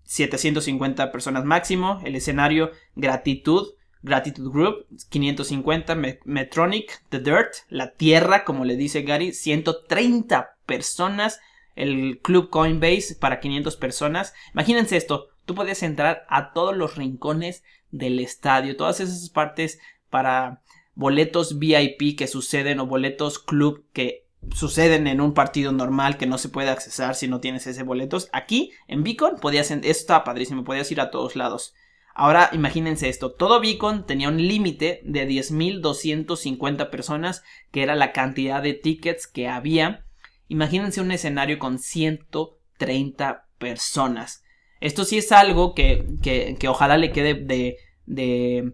750 0.08 1.12
personas 1.12 1.44
máximo, 1.44 2.02
el 2.06 2.16
escenario 2.16 2.72
Gratitud, 2.96 3.74
Gratitude 4.02 4.50
Group, 4.50 4.86
550, 5.10 5.96
Metronic, 6.24 7.04
The 7.10 7.20
Dirt, 7.20 7.54
La 7.70 7.92
Tierra, 7.92 8.46
como 8.46 8.64
le 8.64 8.78
dice 8.78 9.02
Gary, 9.02 9.34
130 9.34 10.56
personas, 10.66 11.42
el 11.76 12.20
Club 12.24 12.50
Coinbase 12.50 13.16
para 13.20 13.40
500 13.40 13.76
personas. 13.76 14.34
Imagínense 14.54 14.96
esto, 14.96 15.28
tú 15.46 15.56
podías 15.56 15.84
entrar 15.84 16.26
a 16.30 16.54
todos 16.54 16.76
los 16.76 16.96
rincones 16.96 17.64
del 17.92 18.20
estadio, 18.20 18.78
todas 18.78 19.02
esas 19.02 19.30
partes 19.30 19.80
para 20.10 20.62
boletos 20.96 21.60
VIP 21.60 22.18
que 22.18 22.28
suceden 22.28 22.80
o 22.80 22.88
boletos 22.88 23.40
club 23.40 23.86
que 23.94 24.27
suceden 24.54 25.08
en 25.08 25.22
un 25.22 25.34
partido 25.34 25.72
normal 25.72 26.18
que 26.18 26.26
no 26.26 26.38
se 26.38 26.50
puede 26.50 26.70
accesar 26.70 27.16
si 27.16 27.28
no 27.28 27.40
tienes 27.40 27.68
ese 27.68 27.84
boletos. 27.84 28.30
Aquí 28.34 28.72
en 28.88 29.04
Beacon 29.04 29.36
podías, 29.42 29.72
esto 29.72 29.88
estaba 29.88 30.24
padrísimo, 30.24 30.64
podías 30.64 30.92
ir 30.92 31.02
a 31.02 31.12
todos 31.12 31.36
lados. 31.36 31.74
Ahora 32.14 32.50
imagínense 32.52 33.10
esto, 33.10 33.32
todo 33.32 33.62
Beacon 33.62 34.08
tenía 34.08 34.30
un 34.30 34.38
límite 34.38 35.02
de 35.04 35.28
10.250 35.28 36.90
personas, 36.90 37.44
que 37.72 37.84
era 37.84 37.96
la 37.96 38.12
cantidad 38.12 38.64
de 38.64 38.74
tickets 38.74 39.28
que 39.28 39.48
había. 39.48 40.06
Imagínense 40.48 41.02
un 41.02 41.12
escenario 41.12 41.60
con 41.60 41.78
130 41.78 43.48
personas. 43.60 44.44
Esto 44.80 45.06
sí 45.06 45.18
es 45.18 45.32
algo 45.32 45.76
que, 45.76 46.06
que, 46.24 46.56
que 46.60 46.68
ojalá 46.68 46.98
le 46.98 47.12
quede 47.12 47.36
de, 47.36 47.78
de, 48.06 48.74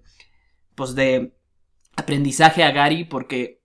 pues 0.75 0.95
de 0.95 1.33
aprendizaje 1.95 2.63
a 2.63 2.71
Gary 2.71 3.03
porque 3.03 3.62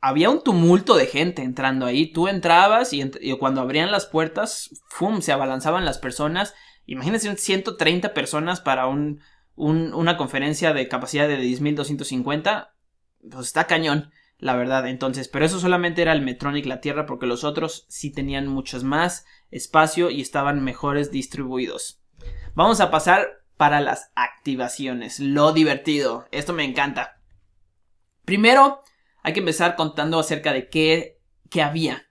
había 0.00 0.30
un 0.30 0.42
tumulto 0.42 0.96
de 0.96 1.06
gente 1.06 1.42
entrando 1.42 1.86
ahí. 1.86 2.12
Tú 2.12 2.28
entrabas 2.28 2.92
y, 2.92 3.08
cuando 3.38 3.60
abrían 3.60 3.90
las 3.90 4.06
puertas, 4.06 4.70
¡fum! 4.88 5.20
se 5.20 5.32
abalanzaban 5.32 5.84
las 5.84 5.98
personas 5.98 6.54
Imagínense 6.86 7.36
130 7.36 8.14
personas 8.14 8.60
para 8.60 8.86
un, 8.86 9.20
una 9.56 10.16
conferencia 10.16 10.72
de 10.72 10.88
capacidad 10.88 11.26
de 11.26 11.38
10.250. 11.38 12.70
Pues 13.28 13.46
está 13.48 13.66
cañón, 13.66 14.12
la 14.38 14.54
verdad. 14.54 14.86
Entonces, 14.86 15.28
pero 15.28 15.44
eso 15.44 15.58
solamente 15.58 16.02
era 16.02 16.12
el 16.12 16.22
Metronic 16.22 16.64
La 16.66 16.80
Tierra 16.80 17.04
porque 17.04 17.26
los 17.26 17.42
otros 17.42 17.86
sí 17.88 18.12
tenían 18.12 18.46
muchos 18.46 18.84
más 18.84 19.26
espacio 19.50 20.10
y 20.10 20.20
estaban 20.20 20.62
mejores 20.62 21.10
distribuidos. 21.10 22.00
Vamos 22.54 22.80
a 22.80 22.90
pasar 22.90 23.42
para 23.56 23.80
las 23.80 24.12
activaciones. 24.14 25.18
Lo 25.18 25.52
divertido. 25.52 26.26
Esto 26.30 26.52
me 26.52 26.64
encanta. 26.64 27.20
Primero, 28.24 28.82
hay 29.26 29.32
que 29.32 29.40
empezar 29.40 29.74
contando 29.74 30.20
acerca 30.20 30.52
de 30.52 30.68
qué, 30.68 31.18
había. 31.60 32.08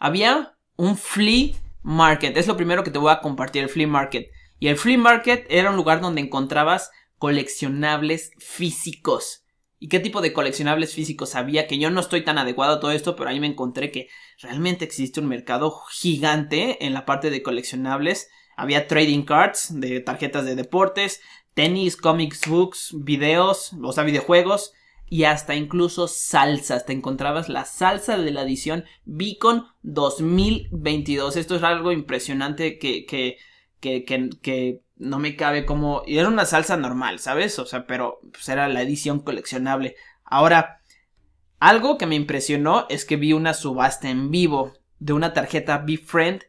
Había 0.00 0.58
un 0.74 0.96
flea 0.96 1.54
market. 1.82 2.36
Es 2.36 2.48
lo 2.48 2.56
primero 2.56 2.82
que 2.82 2.90
te 2.90 2.98
voy 2.98 3.12
a 3.12 3.20
compartir, 3.20 3.62
el 3.62 3.68
flea 3.68 3.86
market. 3.86 4.32
Y 4.58 4.66
el 4.66 4.76
flea 4.76 4.98
market 4.98 5.46
era 5.48 5.70
un 5.70 5.76
lugar 5.76 6.00
donde 6.00 6.22
encontrabas 6.22 6.90
coleccionables 7.18 8.32
físicos. 8.38 9.44
¿Y 9.78 9.86
qué 9.88 10.00
tipo 10.00 10.20
de 10.20 10.32
coleccionables 10.32 10.92
físicos 10.92 11.36
había? 11.36 11.68
Que 11.68 11.78
yo 11.78 11.88
no 11.90 12.00
estoy 12.00 12.24
tan 12.24 12.36
adecuado 12.36 12.74
a 12.74 12.80
todo 12.80 12.90
esto, 12.90 13.14
pero 13.14 13.30
ahí 13.30 13.38
me 13.38 13.46
encontré 13.46 13.92
que 13.92 14.08
realmente 14.42 14.84
existe 14.84 15.20
un 15.20 15.28
mercado 15.28 15.70
gigante 15.92 16.84
en 16.84 16.94
la 16.94 17.06
parte 17.06 17.30
de 17.30 17.44
coleccionables. 17.44 18.28
Había 18.56 18.88
trading 18.88 19.22
cards 19.22 19.68
de 19.70 20.00
tarjetas 20.00 20.44
de 20.44 20.56
deportes, 20.56 21.20
tenis, 21.54 21.96
comics, 21.96 22.48
books, 22.48 22.92
videos, 22.98 23.70
o 23.80 23.92
sea, 23.92 24.02
videojuegos, 24.02 24.72
y 25.08 25.24
hasta 25.24 25.54
incluso 25.54 26.08
salsas. 26.08 26.86
Te 26.86 26.92
encontrabas 26.92 27.48
la 27.48 27.64
salsa 27.64 28.16
de 28.18 28.30
la 28.30 28.42
edición 28.42 28.84
Beacon 29.04 29.66
2022. 29.82 31.36
Esto 31.36 31.56
es 31.56 31.62
algo 31.62 31.92
impresionante 31.92 32.78
que, 32.78 33.06
que, 33.06 33.38
que, 33.80 34.04
que, 34.04 34.82
no 34.98 35.18
me 35.18 35.36
cabe 35.36 35.66
como... 35.66 36.02
Y 36.06 36.16
era 36.16 36.28
una 36.28 36.46
salsa 36.46 36.78
normal, 36.78 37.18
¿sabes? 37.18 37.58
O 37.58 37.66
sea, 37.66 37.86
pero 37.86 38.18
pues 38.32 38.48
era 38.48 38.66
la 38.66 38.80
edición 38.80 39.20
coleccionable. 39.20 39.94
Ahora, 40.24 40.80
algo 41.60 41.98
que 41.98 42.06
me 42.06 42.14
impresionó 42.14 42.86
es 42.88 43.04
que 43.04 43.16
vi 43.16 43.34
una 43.34 43.52
subasta 43.52 44.08
en 44.08 44.30
vivo 44.30 44.72
de 44.98 45.12
una 45.12 45.34
tarjeta 45.34 45.78
BeFriend 45.78 46.44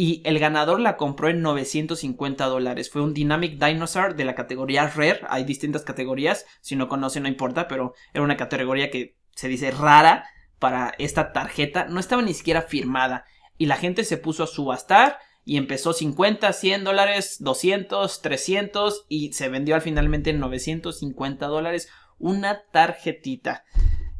y 0.00 0.22
el 0.24 0.38
ganador 0.38 0.80
la 0.80 0.96
compró 0.96 1.28
en 1.28 1.42
950 1.42 2.46
dólares. 2.46 2.88
Fue 2.88 3.02
un 3.02 3.12
Dynamic 3.12 3.62
Dinosaur 3.62 4.16
de 4.16 4.24
la 4.24 4.34
categoría 4.34 4.88
Rare. 4.88 5.20
Hay 5.28 5.44
distintas 5.44 5.82
categorías. 5.82 6.46
Si 6.62 6.74
no 6.74 6.88
conocen, 6.88 7.24
no 7.24 7.28
importa, 7.28 7.68
pero 7.68 7.92
era 8.14 8.24
una 8.24 8.38
categoría 8.38 8.90
que 8.90 9.18
se 9.32 9.48
dice 9.48 9.70
rara 9.70 10.24
para 10.58 10.94
esta 10.96 11.32
tarjeta. 11.32 11.84
No 11.84 12.00
estaba 12.00 12.22
ni 12.22 12.32
siquiera 12.32 12.62
firmada. 12.62 13.26
Y 13.58 13.66
la 13.66 13.76
gente 13.76 14.04
se 14.04 14.16
puso 14.16 14.44
a 14.44 14.46
subastar 14.46 15.18
y 15.44 15.58
empezó 15.58 15.92
50, 15.92 16.50
100 16.50 16.82
dólares, 16.82 17.36
200, 17.40 18.22
300 18.22 19.04
y 19.10 19.34
se 19.34 19.50
vendió 19.50 19.74
al 19.74 19.82
finalmente 19.82 20.30
en 20.30 20.40
950 20.40 21.46
dólares 21.46 21.90
una 22.18 22.62
tarjetita. 22.72 23.64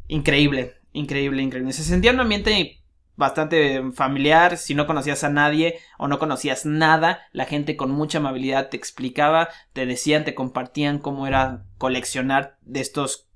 Increíble, 0.07 0.75
increíble, 0.93 1.41
increíble. 1.41 1.73
Se 1.73 1.83
sentía 1.83 2.11
un 2.11 2.19
ambiente 2.19 2.80
bastante 3.15 3.91
familiar, 3.91 4.57
si 4.57 4.73
no 4.73 4.87
conocías 4.87 5.23
a 5.23 5.29
nadie 5.29 5.79
o 5.97 6.07
no 6.07 6.19
conocías 6.19 6.65
nada, 6.65 7.21
la 7.31 7.45
gente 7.45 7.75
con 7.75 7.91
mucha 7.91 8.17
amabilidad 8.17 8.69
te 8.69 8.77
explicaba, 8.77 9.49
te 9.73 9.85
decían, 9.85 10.25
te 10.25 10.35
compartían 10.35 10.99
cómo 10.99 11.27
era 11.27 11.63
coleccionar 11.77 12.57
de 12.61 12.81
estos 12.81 13.27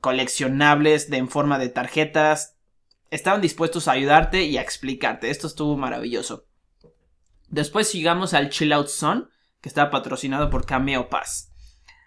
coleccionables 0.00 1.10
de 1.10 1.18
en 1.18 1.28
forma 1.28 1.58
de 1.58 1.68
tarjetas, 1.68 2.56
estaban 3.10 3.40
dispuestos 3.40 3.88
a 3.88 3.92
ayudarte 3.92 4.44
y 4.44 4.56
a 4.56 4.62
explicarte, 4.62 5.30
esto 5.30 5.46
estuvo 5.46 5.76
maravilloso. 5.76 6.46
Después 7.48 7.92
llegamos 7.92 8.32
al 8.32 8.50
Chill 8.50 8.72
Out 8.72 8.88
Zone, 8.88 9.24
que 9.60 9.68
estaba 9.68 9.90
patrocinado 9.90 10.50
por 10.50 10.64
Cameo 10.64 11.08
Pass. 11.08 11.52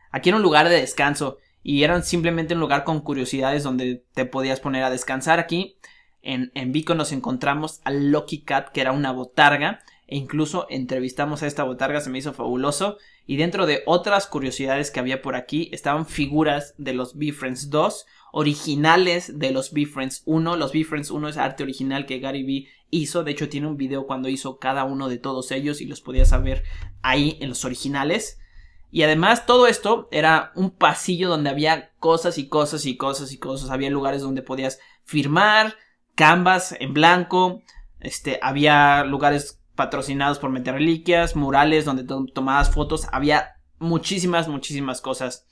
Aquí 0.09 0.29
era 0.29 0.37
un 0.37 0.43
lugar 0.43 0.69
de 0.69 0.79
descanso 0.79 1.37
y 1.61 1.83
era 1.83 2.01
simplemente 2.01 2.53
un 2.53 2.59
lugar 2.59 2.83
con 2.83 3.01
curiosidades 3.01 3.63
donde 3.63 4.05
te 4.13 4.25
podías 4.25 4.59
poner 4.59 4.83
a 4.83 4.89
descansar 4.89 5.39
aquí 5.39 5.77
en, 6.23 6.71
Vico 6.71 6.95
nos 6.95 7.11
encontramos 7.11 7.81
al 7.83 8.09
Lucky 8.11 8.41
Cat, 8.41 8.69
que 8.69 8.81
era 8.81 8.93
una 8.93 9.11
botarga, 9.11 9.81
e 10.07 10.17
incluso 10.17 10.67
entrevistamos 10.69 11.43
a 11.43 11.47
esta 11.47 11.63
botarga, 11.63 12.01
se 12.01 12.09
me 12.09 12.17
hizo 12.17 12.33
fabuloso. 12.33 12.97
Y 13.25 13.37
dentro 13.37 13.65
de 13.65 13.83
otras 13.85 14.27
curiosidades 14.27 14.91
que 14.91 14.99
había 14.99 15.21
por 15.21 15.35
aquí 15.35 15.69
estaban 15.71 16.05
figuras 16.05 16.73
de 16.77 16.93
los 16.93 17.17
B-Friends 17.17 17.69
2, 17.69 18.05
originales 18.31 19.37
de 19.39 19.51
los 19.51 19.71
B-Friends 19.71 20.23
1. 20.25 20.55
Los 20.57 20.73
B-Friends 20.73 21.11
1 21.11 21.29
es 21.29 21.37
arte 21.37 21.63
original 21.63 22.05
que 22.05 22.19
Gary 22.19 22.43
B 22.43 22.67
hizo. 22.89 23.23
De 23.23 23.31
hecho, 23.31 23.49
tiene 23.49 23.67
un 23.67 23.77
video 23.77 24.07
cuando 24.07 24.29
hizo 24.29 24.57
cada 24.59 24.83
uno 24.83 25.09
de 25.09 25.17
todos 25.17 25.51
ellos 25.51 25.81
y 25.81 25.85
los 25.85 26.01
podías 26.01 26.29
saber 26.29 26.63
ahí 27.01 27.37
en 27.41 27.49
los 27.49 27.63
originales. 27.65 28.39
Y 28.91 29.03
además 29.03 29.45
todo 29.45 29.67
esto 29.67 30.07
era 30.11 30.51
un 30.55 30.69
pasillo 30.69 31.27
donde 31.27 31.49
había 31.49 31.91
cosas 31.99 32.37
y 32.37 32.47
cosas 32.47 32.85
y 32.85 32.95
cosas 32.95 33.31
y 33.31 33.39
cosas. 33.39 33.71
Había 33.71 33.89
lugares 33.89 34.21
donde 34.21 34.43
podías 34.43 34.79
firmar, 35.03 35.75
canvas 36.15 36.75
en 36.79 36.93
blanco, 36.93 37.61
este, 37.99 38.39
había 38.41 39.03
lugares 39.03 39.61
patrocinados 39.75 40.39
por 40.39 40.51
Meter 40.51 40.75
Reliquias, 40.75 41.35
murales 41.35 41.85
donde 41.85 42.05
tomabas 42.33 42.71
fotos, 42.71 43.07
había 43.11 43.55
muchísimas, 43.79 44.47
muchísimas 44.47 45.01
cosas. 45.01 45.47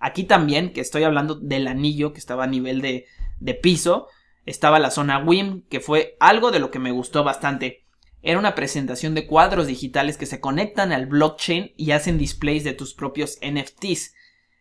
Aquí 0.00 0.24
también, 0.24 0.72
que 0.72 0.80
estoy 0.80 1.04
hablando 1.04 1.36
del 1.36 1.68
anillo 1.68 2.12
que 2.12 2.18
estaba 2.18 2.44
a 2.44 2.48
nivel 2.48 2.82
de, 2.82 3.06
de 3.40 3.54
piso, 3.54 4.08
estaba 4.44 4.78
la 4.78 4.90
zona 4.90 5.18
WIM, 5.18 5.62
que 5.68 5.80
fue 5.80 6.16
algo 6.20 6.50
de 6.50 6.58
lo 6.58 6.70
que 6.70 6.78
me 6.78 6.90
gustó 6.90 7.24
bastante. 7.24 7.84
Era 8.22 8.38
una 8.38 8.54
presentación 8.54 9.14
de 9.14 9.26
cuadros 9.26 9.66
digitales 9.66 10.16
que 10.16 10.26
se 10.26 10.40
conectan 10.40 10.92
al 10.92 11.06
blockchain 11.06 11.72
y 11.76 11.92
hacen 11.92 12.18
displays 12.18 12.64
de 12.64 12.72
tus 12.72 12.94
propios 12.94 13.38
NFTs. 13.42 14.14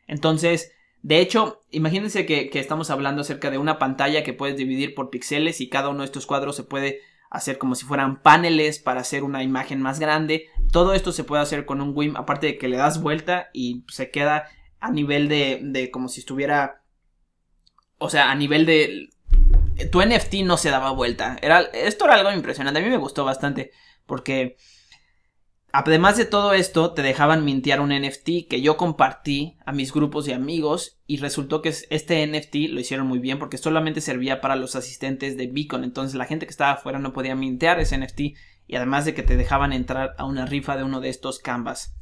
Entonces, 0.08 0.72
de 1.04 1.20
hecho, 1.20 1.64
imagínense 1.72 2.26
que, 2.26 2.50
estamos 2.54 2.92
hablando 2.92 3.22
acerca 3.22 3.50
de 3.50 3.58
una 3.58 3.80
pantalla 3.80 4.24
que 4.24 4.34
puedes 4.34 4.56
dividir 4.56 4.94
por 4.94 5.10
píxeles 5.10 5.60
y 5.60 5.70
cada 5.70 5.90
uno 5.90 6.00
de 6.00 6.06
estos 6.06 6.28
cuadros 6.28 6.56
se 6.56 6.64
puede 6.64 7.02
hacer 7.32 7.58
como 7.58 7.76
si 7.76 7.86
fueran 7.86 8.22
paneles 8.22 8.80
para 8.80 9.02
hacer 9.02 9.24
una 9.24 9.42
imagen 9.42 9.82
más 9.82 10.00
grande. 10.00 10.48
Todo 10.72 10.94
esto 10.94 11.12
se 11.12 11.24
puede 11.24 11.42
hacer 11.42 11.66
con 11.66 11.82
un 11.82 11.94
WIM, 11.96 12.18
aparte 12.18 12.48
de 12.48 12.58
que 12.58 12.68
le 12.68 12.78
das 12.78 13.02
vuelta 13.02 13.50
y 13.52 13.84
se 13.88 14.12
queda 14.12 14.48
a 14.80 14.92
nivel 14.92 15.28
de, 15.28 15.60
de 15.64 15.90
como 15.90 16.08
si 16.08 16.20
estuviera, 16.20 16.84
o 17.98 18.10
sea, 18.10 18.32
a 18.32 18.36
nivel 18.36 18.66
de... 18.66 19.10
Tu 19.92 20.02
NFT 20.02 20.44
no 20.44 20.58
se 20.58 20.70
daba 20.70 20.92
vuelta. 20.92 21.38
Era, 21.42 21.62
esto 21.62 22.06
era 22.06 22.16
algo 22.16 22.32
impresionante. 22.32 22.80
A 22.80 22.84
mí 22.84 22.90
me 22.90 22.98
gustó 22.98 23.26
bastante 23.26 23.72
porque 24.06 24.58
Además 25.74 26.18
de 26.18 26.26
todo 26.26 26.54
esto, 26.54 26.92
te 26.92 27.02
dejaban 27.02 27.46
mintear 27.46 27.80
un 27.80 27.90
NFT 27.90 28.48
que 28.50 28.62
yo 28.62 28.76
compartí 28.76 29.58
a 29.66 29.72
mis 29.72 29.94
grupos 29.94 30.26
de 30.26 30.34
amigos 30.34 31.00
y 31.08 31.18
resultó 31.18 31.62
que 31.62 31.74
este 31.90 32.28
NFT 32.28 32.72
lo 32.72 32.82
hicieron 32.82 33.08
muy 33.08 33.20
bien 33.20 33.40
porque 33.40 33.58
solamente 33.58 34.02
servía 34.02 34.42
para 34.42 34.58
los 34.58 34.76
asistentes 34.76 35.38
de 35.38 35.48
Beacon, 35.48 35.86
entonces 35.86 36.16
la 36.16 36.26
gente 36.26 36.46
que 36.46 36.52
estaba 36.52 36.72
afuera 36.72 37.00
no 37.00 37.14
podía 37.14 37.36
mintear 37.36 37.80
ese 37.80 37.98
NFT 37.98 38.20
y 38.68 38.76
además 38.76 39.06
de 39.06 39.14
que 39.14 39.24
te 39.24 39.38
dejaban 39.38 39.72
entrar 39.72 40.14
a 40.18 40.26
una 40.26 40.46
rifa 40.46 40.76
de 40.76 40.84
uno 40.84 41.00
de 41.00 41.10
estos 41.10 41.40
canvas. 41.40 41.96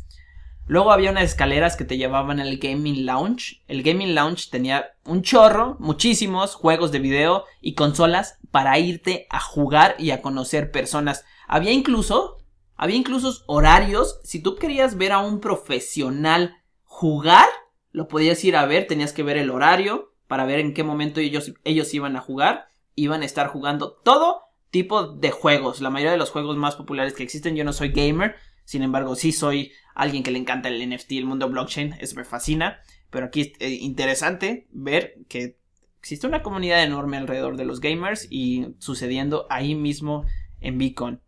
Luego 0.65 0.91
había 0.91 1.09
unas 1.09 1.23
escaleras 1.23 1.75
que 1.75 1.85
te 1.85 1.97
llevaban 1.97 2.39
al 2.39 2.57
Gaming 2.57 3.05
Lounge. 3.05 3.63
El 3.67 3.81
Gaming 3.81 4.13
Lounge 4.13 4.49
tenía 4.51 4.91
un 5.03 5.23
chorro, 5.23 5.77
muchísimos 5.79 6.53
juegos 6.53 6.91
de 6.91 6.99
video 6.99 7.45
y 7.59 7.73
consolas 7.73 8.37
para 8.51 8.77
irte 8.77 9.25
a 9.31 9.39
jugar 9.39 9.95
y 9.97 10.11
a 10.11 10.21
conocer 10.21 10.69
personas. 10.69 11.25
Había 11.47 11.71
incluso 11.71 12.38
había 12.79 12.95
incluso 12.95 13.43
horarios. 13.45 14.21
Si 14.23 14.41
tú 14.41 14.55
querías 14.55 14.97
ver 14.97 15.11
a 15.11 15.19
un 15.19 15.41
profesional 15.41 16.55
jugar, 16.83 17.49
lo 17.91 18.07
podías 18.07 18.41
ir 18.45 18.55
a 18.55 18.65
ver. 18.65 18.87
Tenías 18.87 19.11
que 19.11 19.21
ver 19.21 19.35
el 19.35 19.49
horario 19.49 20.13
para 20.27 20.45
ver 20.45 20.59
en 20.59 20.73
qué 20.73 20.85
momento 20.85 21.19
ellos, 21.19 21.51
ellos 21.65 21.93
iban 21.93 22.15
a 22.15 22.21
jugar. 22.21 22.67
Iban 22.95 23.21
a 23.21 23.25
estar 23.25 23.47
jugando 23.47 23.91
todo 23.91 24.43
tipo 24.71 25.11
de 25.11 25.29
juegos. 25.29 25.81
La 25.81 25.89
mayoría 25.89 26.13
de 26.13 26.17
los 26.17 26.31
juegos 26.31 26.55
más 26.55 26.77
populares 26.77 27.13
que 27.13 27.23
existen. 27.23 27.57
Yo 27.57 27.65
no 27.65 27.73
soy 27.73 27.89
gamer. 27.89 28.35
Sin 28.63 28.81
embargo, 28.81 29.17
sí 29.17 29.33
soy 29.33 29.73
alguien 29.93 30.23
que 30.23 30.31
le 30.31 30.39
encanta 30.39 30.69
el 30.69 30.89
NFT, 30.89 31.11
el 31.11 31.25
mundo 31.25 31.49
blockchain. 31.49 31.97
Eso 31.99 32.15
me 32.15 32.23
fascina. 32.23 32.79
Pero 33.09 33.25
aquí 33.25 33.41
es 33.41 33.51
eh, 33.59 33.71
interesante 33.71 34.67
ver 34.71 35.17
que 35.27 35.57
existe 35.99 36.27
una 36.27 36.43
comunidad 36.43 36.81
enorme 36.81 37.17
alrededor 37.17 37.57
de 37.57 37.65
los 37.65 37.81
gamers 37.81 38.25
y 38.29 38.67
sucediendo 38.77 39.47
ahí 39.49 39.75
mismo 39.75 40.23
en 40.61 40.77
Beacon. 40.77 41.21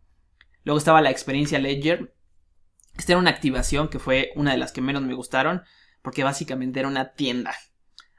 Luego 0.64 0.78
estaba 0.78 1.00
la 1.00 1.10
experiencia 1.10 1.58
Ledger. 1.58 2.14
Esta 2.96 3.12
era 3.12 3.20
una 3.20 3.30
activación 3.30 3.88
que 3.88 3.98
fue 3.98 4.32
una 4.36 4.52
de 4.52 4.58
las 4.58 4.72
que 4.72 4.80
menos 4.80 5.02
me 5.02 5.14
gustaron 5.14 5.62
porque 6.02 6.24
básicamente 6.24 6.80
era 6.80 6.88
una 6.88 7.12
tienda. 7.14 7.54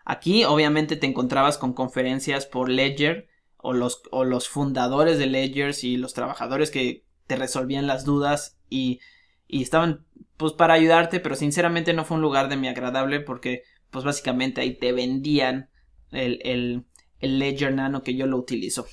Aquí 0.05 0.43
obviamente 0.43 0.95
te 0.95 1.07
encontrabas 1.07 1.57
con 1.57 1.73
conferencias 1.73 2.45
por 2.45 2.69
Ledger 2.69 3.27
o 3.57 3.73
los, 3.73 4.01
o 4.11 4.25
los 4.25 4.49
fundadores 4.49 5.17
de 5.17 5.27
Ledger 5.27 5.73
y 5.81 5.97
los 5.97 6.13
trabajadores 6.13 6.71
que 6.71 7.05
te 7.27 7.35
resolvían 7.35 7.87
las 7.87 8.03
dudas 8.03 8.57
y, 8.69 8.99
y 9.47 9.61
estaban 9.61 10.05
pues 10.35 10.53
para 10.53 10.73
ayudarte, 10.73 11.19
pero 11.19 11.35
sinceramente 11.35 11.93
no 11.93 12.03
fue 12.03 12.15
un 12.15 12.21
lugar 12.21 12.49
de 12.49 12.57
mi 12.57 12.67
agradable 12.67 13.21
porque 13.21 13.63
pues 13.91 14.03
básicamente 14.03 14.59
ahí 14.59 14.77
te 14.77 14.91
vendían 14.91 15.69
el, 16.11 16.39
el, 16.43 16.85
el 17.19 17.39
Ledger 17.39 17.73
Nano 17.73 18.03
que 18.03 18.15
yo 18.15 18.25
lo 18.27 18.37
utilizo. 18.37 18.85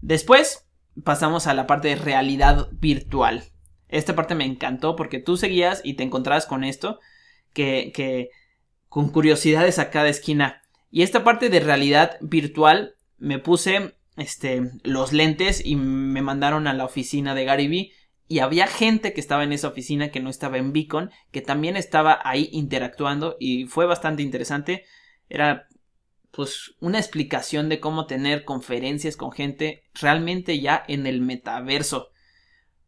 Después 0.00 0.69
pasamos 1.04 1.46
a 1.46 1.54
la 1.54 1.66
parte 1.66 1.88
de 1.88 1.96
realidad 1.96 2.68
virtual. 2.72 3.44
Esta 3.88 4.14
parte 4.14 4.34
me 4.34 4.44
encantó 4.44 4.96
porque 4.96 5.18
tú 5.18 5.36
seguías 5.36 5.80
y 5.84 5.94
te 5.94 6.04
encontrabas 6.04 6.46
con 6.46 6.64
esto, 6.64 7.00
que, 7.52 7.92
que 7.94 8.30
con 8.88 9.10
curiosidades 9.10 9.78
a 9.78 9.90
cada 9.90 10.08
esquina. 10.08 10.62
Y 10.90 11.02
esta 11.02 11.24
parte 11.24 11.48
de 11.48 11.60
realidad 11.60 12.16
virtual 12.20 12.96
me 13.18 13.38
puse 13.38 13.94
este, 14.16 14.70
los 14.82 15.12
lentes 15.12 15.64
y 15.64 15.76
me 15.76 16.22
mandaron 16.22 16.66
a 16.66 16.74
la 16.74 16.84
oficina 16.84 17.34
de 17.34 17.44
Gary 17.44 17.68
Vee. 17.68 17.92
Y 18.28 18.38
había 18.38 18.68
gente 18.68 19.12
que 19.12 19.20
estaba 19.20 19.42
en 19.42 19.52
esa 19.52 19.68
oficina 19.68 20.10
que 20.10 20.20
no 20.20 20.30
estaba 20.30 20.58
en 20.58 20.72
Beacon, 20.72 21.10
que 21.32 21.40
también 21.40 21.76
estaba 21.76 22.20
ahí 22.22 22.48
interactuando 22.52 23.36
y 23.40 23.66
fue 23.66 23.86
bastante 23.86 24.22
interesante. 24.22 24.84
Era 25.28 25.66
pues 26.32 26.74
una 26.80 26.98
explicación 26.98 27.68
de 27.68 27.80
cómo 27.80 28.06
tener 28.06 28.44
conferencias 28.44 29.16
con 29.16 29.32
gente 29.32 29.84
realmente 29.94 30.60
ya 30.60 30.84
en 30.86 31.06
el 31.06 31.20
metaverso. 31.20 32.10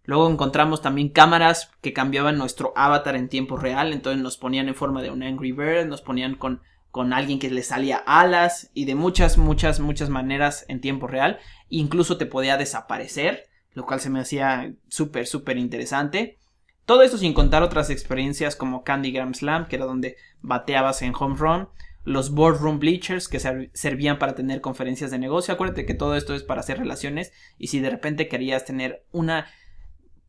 Luego 0.04 0.28
encontramos 0.28 0.82
también 0.82 1.10
cámaras 1.10 1.70
que 1.80 1.92
cambiaban 1.92 2.38
nuestro 2.38 2.72
avatar 2.76 3.14
en 3.14 3.28
tiempo 3.28 3.56
real, 3.56 3.92
entonces 3.92 4.22
nos 4.22 4.36
ponían 4.36 4.68
en 4.68 4.74
forma 4.74 5.02
de 5.02 5.10
un 5.10 5.22
Angry 5.22 5.52
Bird, 5.52 5.86
nos 5.86 6.02
ponían 6.02 6.34
con, 6.34 6.60
con 6.90 7.12
alguien 7.12 7.38
que 7.38 7.50
le 7.50 7.62
salía 7.62 7.98
alas 7.98 8.70
y 8.74 8.84
de 8.84 8.94
muchas, 8.94 9.38
muchas, 9.38 9.80
muchas 9.80 10.08
maneras 10.08 10.64
en 10.68 10.80
tiempo 10.80 11.06
real. 11.06 11.38
Incluso 11.68 12.16
te 12.16 12.26
podía 12.26 12.56
desaparecer, 12.56 13.48
lo 13.74 13.86
cual 13.86 14.00
se 14.00 14.10
me 14.10 14.20
hacía 14.20 14.74
súper, 14.88 15.26
súper 15.26 15.56
interesante. 15.56 16.38
Todo 16.84 17.02
esto 17.02 17.16
sin 17.16 17.32
contar 17.32 17.62
otras 17.62 17.88
experiencias 17.90 18.56
como 18.56 18.82
Candy 18.82 19.12
Gram 19.12 19.34
Slam, 19.34 19.68
que 19.68 19.76
era 19.76 19.84
donde 19.84 20.16
bateabas 20.40 21.02
en 21.02 21.14
home 21.16 21.36
run 21.36 21.68
los 22.04 22.32
boardroom 22.32 22.78
bleachers 22.78 23.28
que 23.28 23.38
servían 23.72 24.18
para 24.18 24.34
tener 24.34 24.60
conferencias 24.60 25.10
de 25.10 25.18
negocio. 25.18 25.54
Acuérdate 25.54 25.86
que 25.86 25.94
todo 25.94 26.16
esto 26.16 26.34
es 26.34 26.42
para 26.42 26.60
hacer 26.60 26.78
relaciones 26.78 27.32
y 27.58 27.68
si 27.68 27.80
de 27.80 27.90
repente 27.90 28.28
querías 28.28 28.64
tener 28.64 29.04
una 29.12 29.46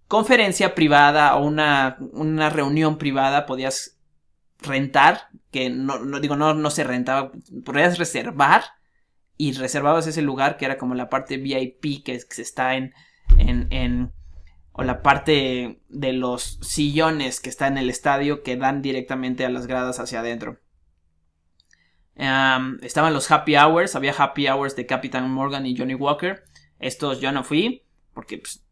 conferencia 0.08 0.76
privada 0.76 1.36
o 1.36 1.46
una, 1.46 1.98
una 2.12 2.50
reunión 2.50 2.98
privada 2.98 3.46
podías 3.46 3.98
rentar, 4.60 5.30
que 5.52 5.70
no, 5.70 6.20
digo 6.20 6.36
no, 6.36 6.54
no 6.54 6.70
se 6.70 6.84
rentaba, 6.84 7.32
podías 7.66 7.98
reservar 7.98 8.64
y 9.36 9.54
reservabas 9.54 10.06
ese 10.06 10.22
lugar 10.22 10.58
que 10.58 10.66
era 10.66 10.78
como 10.78 10.94
la 10.94 11.10
parte 11.10 11.38
VIP 11.38 12.04
que, 12.04 12.20
que 12.20 12.42
está 12.42 12.76
en, 12.76 12.94
en, 13.38 13.68
en 13.72 14.12
o 14.74 14.84
la 14.84 15.02
parte 15.02 15.82
de 15.90 16.14
los 16.14 16.60
sillones 16.62 17.40
que 17.40 17.50
está 17.50 17.68
en 17.68 17.78
el 17.78 17.90
estadio 17.90 18.44
que 18.44 18.58
dan 18.58 18.82
directamente 18.82 19.46
a 19.46 19.50
las 19.50 19.68
gradas 19.68 20.00
hacia 20.00 20.20
adentro 20.20 20.60
estaban 22.15 23.13
los 23.13 23.30
happy 23.30 23.56
hours, 23.56 23.95
había 23.95 24.13
happy 24.17 24.47
hours 24.47 24.76
de 24.76 24.86
Captain 24.86 25.30
Morgan 25.30 25.65
y 25.65 25.78
Johnny 25.78 25.95
Walker. 25.95 26.43
Estos 26.80 27.21
yo 27.21 27.32
no 27.32 27.43
fui, 27.43 27.84
porque, 28.13 28.38
pues, 28.38 28.63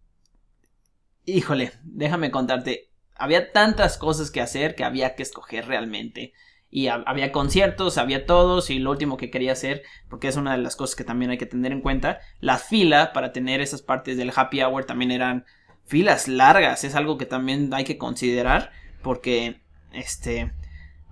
híjole, 1.26 1.72
déjame 1.84 2.32
contarte, 2.32 2.90
había 3.16 3.52
tantas 3.52 3.98
cosas 3.98 4.32
que 4.32 4.42
hacer 4.42 4.76
que 4.76 4.84
había 4.84 5.16
que 5.16 5.24
escoger 5.24 5.68
realmente. 5.68 6.34
Y 6.74 6.88
había 6.88 7.34
conciertos, 7.34 7.98
había 7.98 8.26
todos, 8.26 8.70
y 8.70 8.80
lo 8.80 8.92
último 8.92 9.18
que 9.18 9.30
quería 9.30 9.52
hacer, 9.52 9.84
porque 10.10 10.30
es 10.30 10.38
una 10.38 10.54
de 10.54 10.60
las 10.60 10.78
cosas 10.78 10.96
que 10.96 11.04
también 11.04 11.30
hay 11.30 11.38
que 11.38 11.46
tener 11.46 11.74
en 11.74 11.82
cuenta, 11.82 12.20
la 12.40 12.58
fila 12.58 13.12
para 13.12 13.34
tener 13.34 13.60
esas 13.60 13.82
partes 13.82 14.16
del 14.16 14.32
happy 14.34 14.62
hour 14.62 14.86
también 14.86 15.12
eran 15.12 15.46
filas 15.86 16.30
largas, 16.30 16.86
es 16.86 16.96
algo 16.96 17.18
que 17.18 17.26
también 17.26 17.74
hay 17.74 17.84
que 17.84 17.98
considerar, 17.98 18.72
porque, 19.04 19.60
este, 19.92 20.54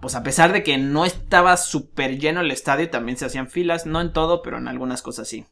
pues 0.01 0.15
a 0.15 0.23
pesar 0.23 0.53
de 0.53 0.63
que 0.63 0.77
no 0.77 1.05
estaba 1.05 1.57
súper 1.57 2.19
lleno 2.19 2.41
el 2.41 2.51
estadio, 2.51 2.89
también 2.89 3.17
se 3.17 3.25
hacían 3.25 3.49
filas, 3.49 3.85
no 3.85 3.99
en 4.01 4.13
todo, 4.13 4.41
pero 4.41 4.57
en 4.57 4.67
algunas 4.67 5.01
cosas 5.01 5.27
sí. 5.27 5.45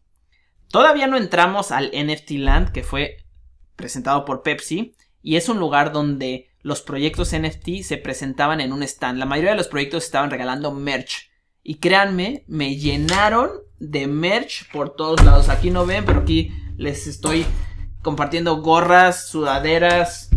Todavía 0.69 1.07
no 1.07 1.17
entramos 1.17 1.71
al 1.71 1.91
NFT 1.93 2.31
Land, 2.31 2.71
que 2.71 2.83
fue 2.83 3.17
presentado 3.75 4.25
por 4.25 4.43
Pepsi, 4.43 4.95
y 5.21 5.35
es 5.35 5.49
un 5.49 5.59
lugar 5.59 5.91
donde 5.91 6.49
los 6.61 6.81
proyectos 6.81 7.33
NFT 7.33 7.81
se 7.83 7.97
presentaban 7.97 8.61
en 8.61 8.73
un 8.73 8.83
stand. 8.83 9.19
La 9.19 9.25
mayoría 9.25 9.51
de 9.51 9.57
los 9.57 9.67
proyectos 9.67 10.05
estaban 10.05 10.29
regalando 10.29 10.71
merch. 10.71 11.29
Y 11.63 11.75
créanme, 11.75 12.43
me 12.47 12.75
llenaron 12.75 13.49
de 13.79 14.07
merch 14.07 14.69
por 14.71 14.95
todos 14.95 15.23
lados. 15.23 15.49
Aquí 15.49 15.69
no 15.69 15.85
ven, 15.85 16.05
pero 16.05 16.21
aquí 16.21 16.51
les 16.77 17.07
estoy 17.07 17.45
compartiendo 18.01 18.61
gorras, 18.61 19.27
sudaderas, 19.27 20.29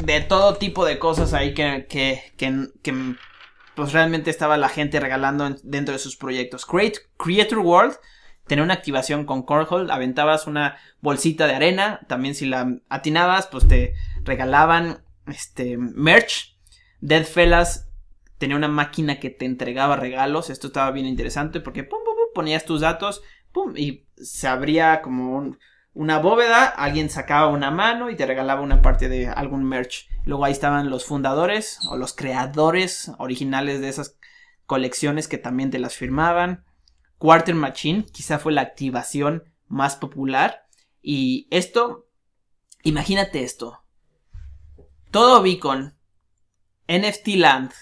de 0.00 0.20
todo 0.20 0.56
tipo 0.56 0.84
de 0.84 0.98
cosas 0.98 1.32
ahí 1.32 1.54
que, 1.54 1.86
que, 1.88 2.22
que, 2.36 2.68
que 2.82 3.14
pues 3.74 3.92
realmente 3.92 4.30
estaba 4.30 4.56
la 4.56 4.68
gente 4.68 5.00
regalando 5.00 5.56
dentro 5.62 5.92
de 5.92 5.98
sus 5.98 6.16
proyectos. 6.16 6.66
Create, 6.66 7.00
Creator 7.16 7.58
World 7.58 7.96
tenía 8.46 8.64
una 8.64 8.74
activación 8.74 9.24
con 9.24 9.42
Cornhole, 9.42 9.92
aventabas 9.92 10.46
una 10.46 10.76
bolsita 11.00 11.46
de 11.46 11.54
arena, 11.54 12.00
también 12.08 12.34
si 12.34 12.46
la 12.46 12.78
atinabas, 12.88 13.46
pues 13.46 13.66
te 13.68 13.94
regalaban 14.24 15.02
este 15.26 15.76
merch. 15.78 16.56
Deadfellas 17.00 17.88
tenía 18.38 18.56
una 18.56 18.68
máquina 18.68 19.20
que 19.20 19.30
te 19.30 19.44
entregaba 19.44 19.96
regalos, 19.96 20.50
esto 20.50 20.66
estaba 20.66 20.90
bien 20.90 21.06
interesante 21.06 21.60
porque 21.60 21.84
pum, 21.84 22.00
pum, 22.04 22.14
pum, 22.14 22.34
ponías 22.34 22.64
tus 22.64 22.80
datos, 22.80 23.22
pum, 23.52 23.74
y 23.76 24.06
se 24.16 24.48
abría 24.48 25.00
como 25.00 25.36
un, 25.36 25.58
una 25.94 26.18
bóveda, 26.18 26.66
alguien 26.66 27.10
sacaba 27.10 27.48
una 27.48 27.70
mano 27.70 28.08
y 28.08 28.16
te 28.16 28.26
regalaba 28.26 28.62
una 28.62 28.80
parte 28.80 29.08
de 29.08 29.28
algún 29.28 29.64
merch. 29.64 30.08
Luego 30.24 30.44
ahí 30.44 30.52
estaban 30.52 30.88
los 30.88 31.04
fundadores 31.04 31.80
o 31.88 31.96
los 31.96 32.14
creadores 32.14 33.12
originales 33.18 33.80
de 33.80 33.88
esas 33.88 34.16
colecciones 34.66 35.28
que 35.28 35.38
también 35.38 35.70
te 35.70 35.78
las 35.78 35.96
firmaban. 35.96 36.64
Quarter 37.18 37.54
Machine 37.54 38.06
quizá 38.06 38.38
fue 38.38 38.52
la 38.52 38.62
activación 38.62 39.44
más 39.68 39.96
popular. 39.96 40.66
Y 41.02 41.46
esto, 41.50 42.08
imagínate 42.82 43.42
esto. 43.42 43.84
Todo 45.10 45.42
Beacon, 45.42 45.94
NFT 46.88 47.28
Land, 47.36 47.72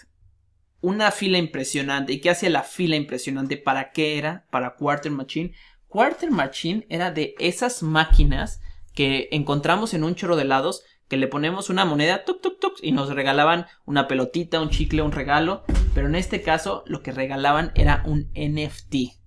una 0.80 1.10
fila 1.12 1.38
impresionante. 1.38 2.12
¿Y 2.12 2.20
qué 2.20 2.30
hacía 2.30 2.50
la 2.50 2.64
fila 2.64 2.96
impresionante? 2.96 3.56
¿Para 3.56 3.92
qué 3.92 4.18
era? 4.18 4.46
Para 4.50 4.74
Quarter 4.74 5.12
Machine 5.12 5.54
Quarter 5.90 6.30
Machine 6.30 6.86
era 6.88 7.10
de 7.10 7.34
esas 7.40 7.82
máquinas 7.82 8.62
que 8.94 9.28
encontramos 9.32 9.92
en 9.92 10.04
un 10.04 10.14
chorro 10.14 10.36
de 10.36 10.42
helados 10.42 10.84
que 11.08 11.16
le 11.16 11.26
ponemos 11.26 11.68
una 11.68 11.84
moneda 11.84 12.24
tuk 12.24 12.40
tuk 12.40 12.60
tuk 12.60 12.74
y 12.80 12.92
nos 12.92 13.12
regalaban 13.12 13.66
una 13.84 14.06
pelotita, 14.06 14.60
un 14.60 14.70
chicle, 14.70 15.02
un 15.02 15.10
regalo, 15.10 15.64
pero 15.92 16.06
en 16.06 16.14
este 16.14 16.42
caso 16.42 16.84
lo 16.86 17.02
que 17.02 17.10
regalaban 17.10 17.72
era 17.74 18.04
un 18.06 18.30
NFT. 18.36 19.18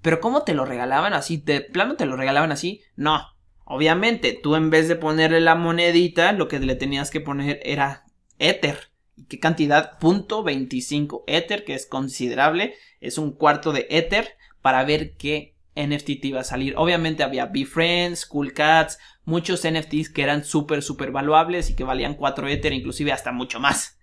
Pero 0.00 0.20
¿cómo 0.20 0.42
te 0.42 0.54
lo 0.54 0.64
regalaban 0.64 1.12
así? 1.12 1.36
¿De 1.36 1.60
plano 1.60 1.96
te 1.96 2.06
lo 2.06 2.16
regalaban 2.16 2.50
así? 2.50 2.80
No. 2.96 3.22
Obviamente, 3.66 4.38
tú 4.42 4.56
en 4.56 4.70
vez 4.70 4.88
de 4.88 4.96
ponerle 4.96 5.42
la 5.42 5.54
monedita, 5.54 6.32
lo 6.32 6.48
que 6.48 6.60
le 6.60 6.76
tenías 6.76 7.10
que 7.10 7.20
poner 7.20 7.60
era 7.62 8.04
Ether. 8.38 8.90
¿Y 9.16 9.24
qué 9.24 9.38
cantidad? 9.38 9.98
Punto 9.98 10.42
25 10.42 11.24
Ether, 11.26 11.62
que 11.64 11.74
es 11.74 11.84
considerable. 11.84 12.74
Es 13.00 13.18
un 13.18 13.32
cuarto 13.32 13.72
de 13.72 13.86
Ether 13.90 14.30
para 14.62 14.82
ver 14.84 15.16
qué 15.18 15.53
NFT 15.76 16.24
iba 16.26 16.40
a 16.40 16.44
salir. 16.44 16.74
Obviamente 16.76 17.22
había 17.22 17.46
BeFriends, 17.46 18.26
Cool 18.26 18.52
Cats, 18.52 18.98
muchos 19.24 19.66
NFTs 19.68 20.10
que 20.10 20.22
eran 20.22 20.44
súper, 20.44 20.82
súper 20.82 21.10
valuables 21.10 21.70
y 21.70 21.76
que 21.76 21.84
valían 21.84 22.14
4 22.14 22.48
Ether, 22.48 22.72
inclusive 22.72 23.12
hasta 23.12 23.32
mucho 23.32 23.60
más. 23.60 23.98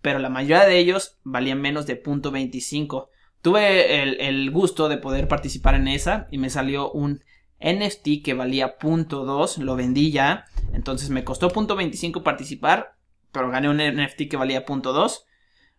Pero 0.00 0.18
la 0.18 0.28
mayoría 0.28 0.64
de 0.64 0.78
ellos 0.78 1.18
valían 1.22 1.60
menos 1.60 1.86
de 1.86 1.96
punto 1.96 2.30
25. 2.30 3.10
Tuve 3.40 4.02
el, 4.28 4.50
gusto 4.50 4.88
de 4.88 4.98
poder 4.98 5.28
participar 5.28 5.74
en 5.74 5.88
esa 5.88 6.28
y 6.30 6.38
me 6.38 6.50
salió 6.50 6.90
un 6.92 7.24
NFT 7.60 8.22
que 8.24 8.34
valía 8.34 8.78
punto 8.78 9.24
2, 9.24 9.58
lo 9.58 9.76
vendí 9.76 10.10
ya. 10.10 10.46
Entonces 10.72 11.10
me 11.10 11.24
costó 11.24 11.50
punto 11.50 11.76
25 11.76 12.22
participar, 12.22 12.96
pero 13.30 13.50
gané 13.50 13.68
un 13.68 13.78
NFT 13.78 14.28
que 14.30 14.36
valía 14.36 14.64
punto 14.64 14.92
2. 14.92 15.26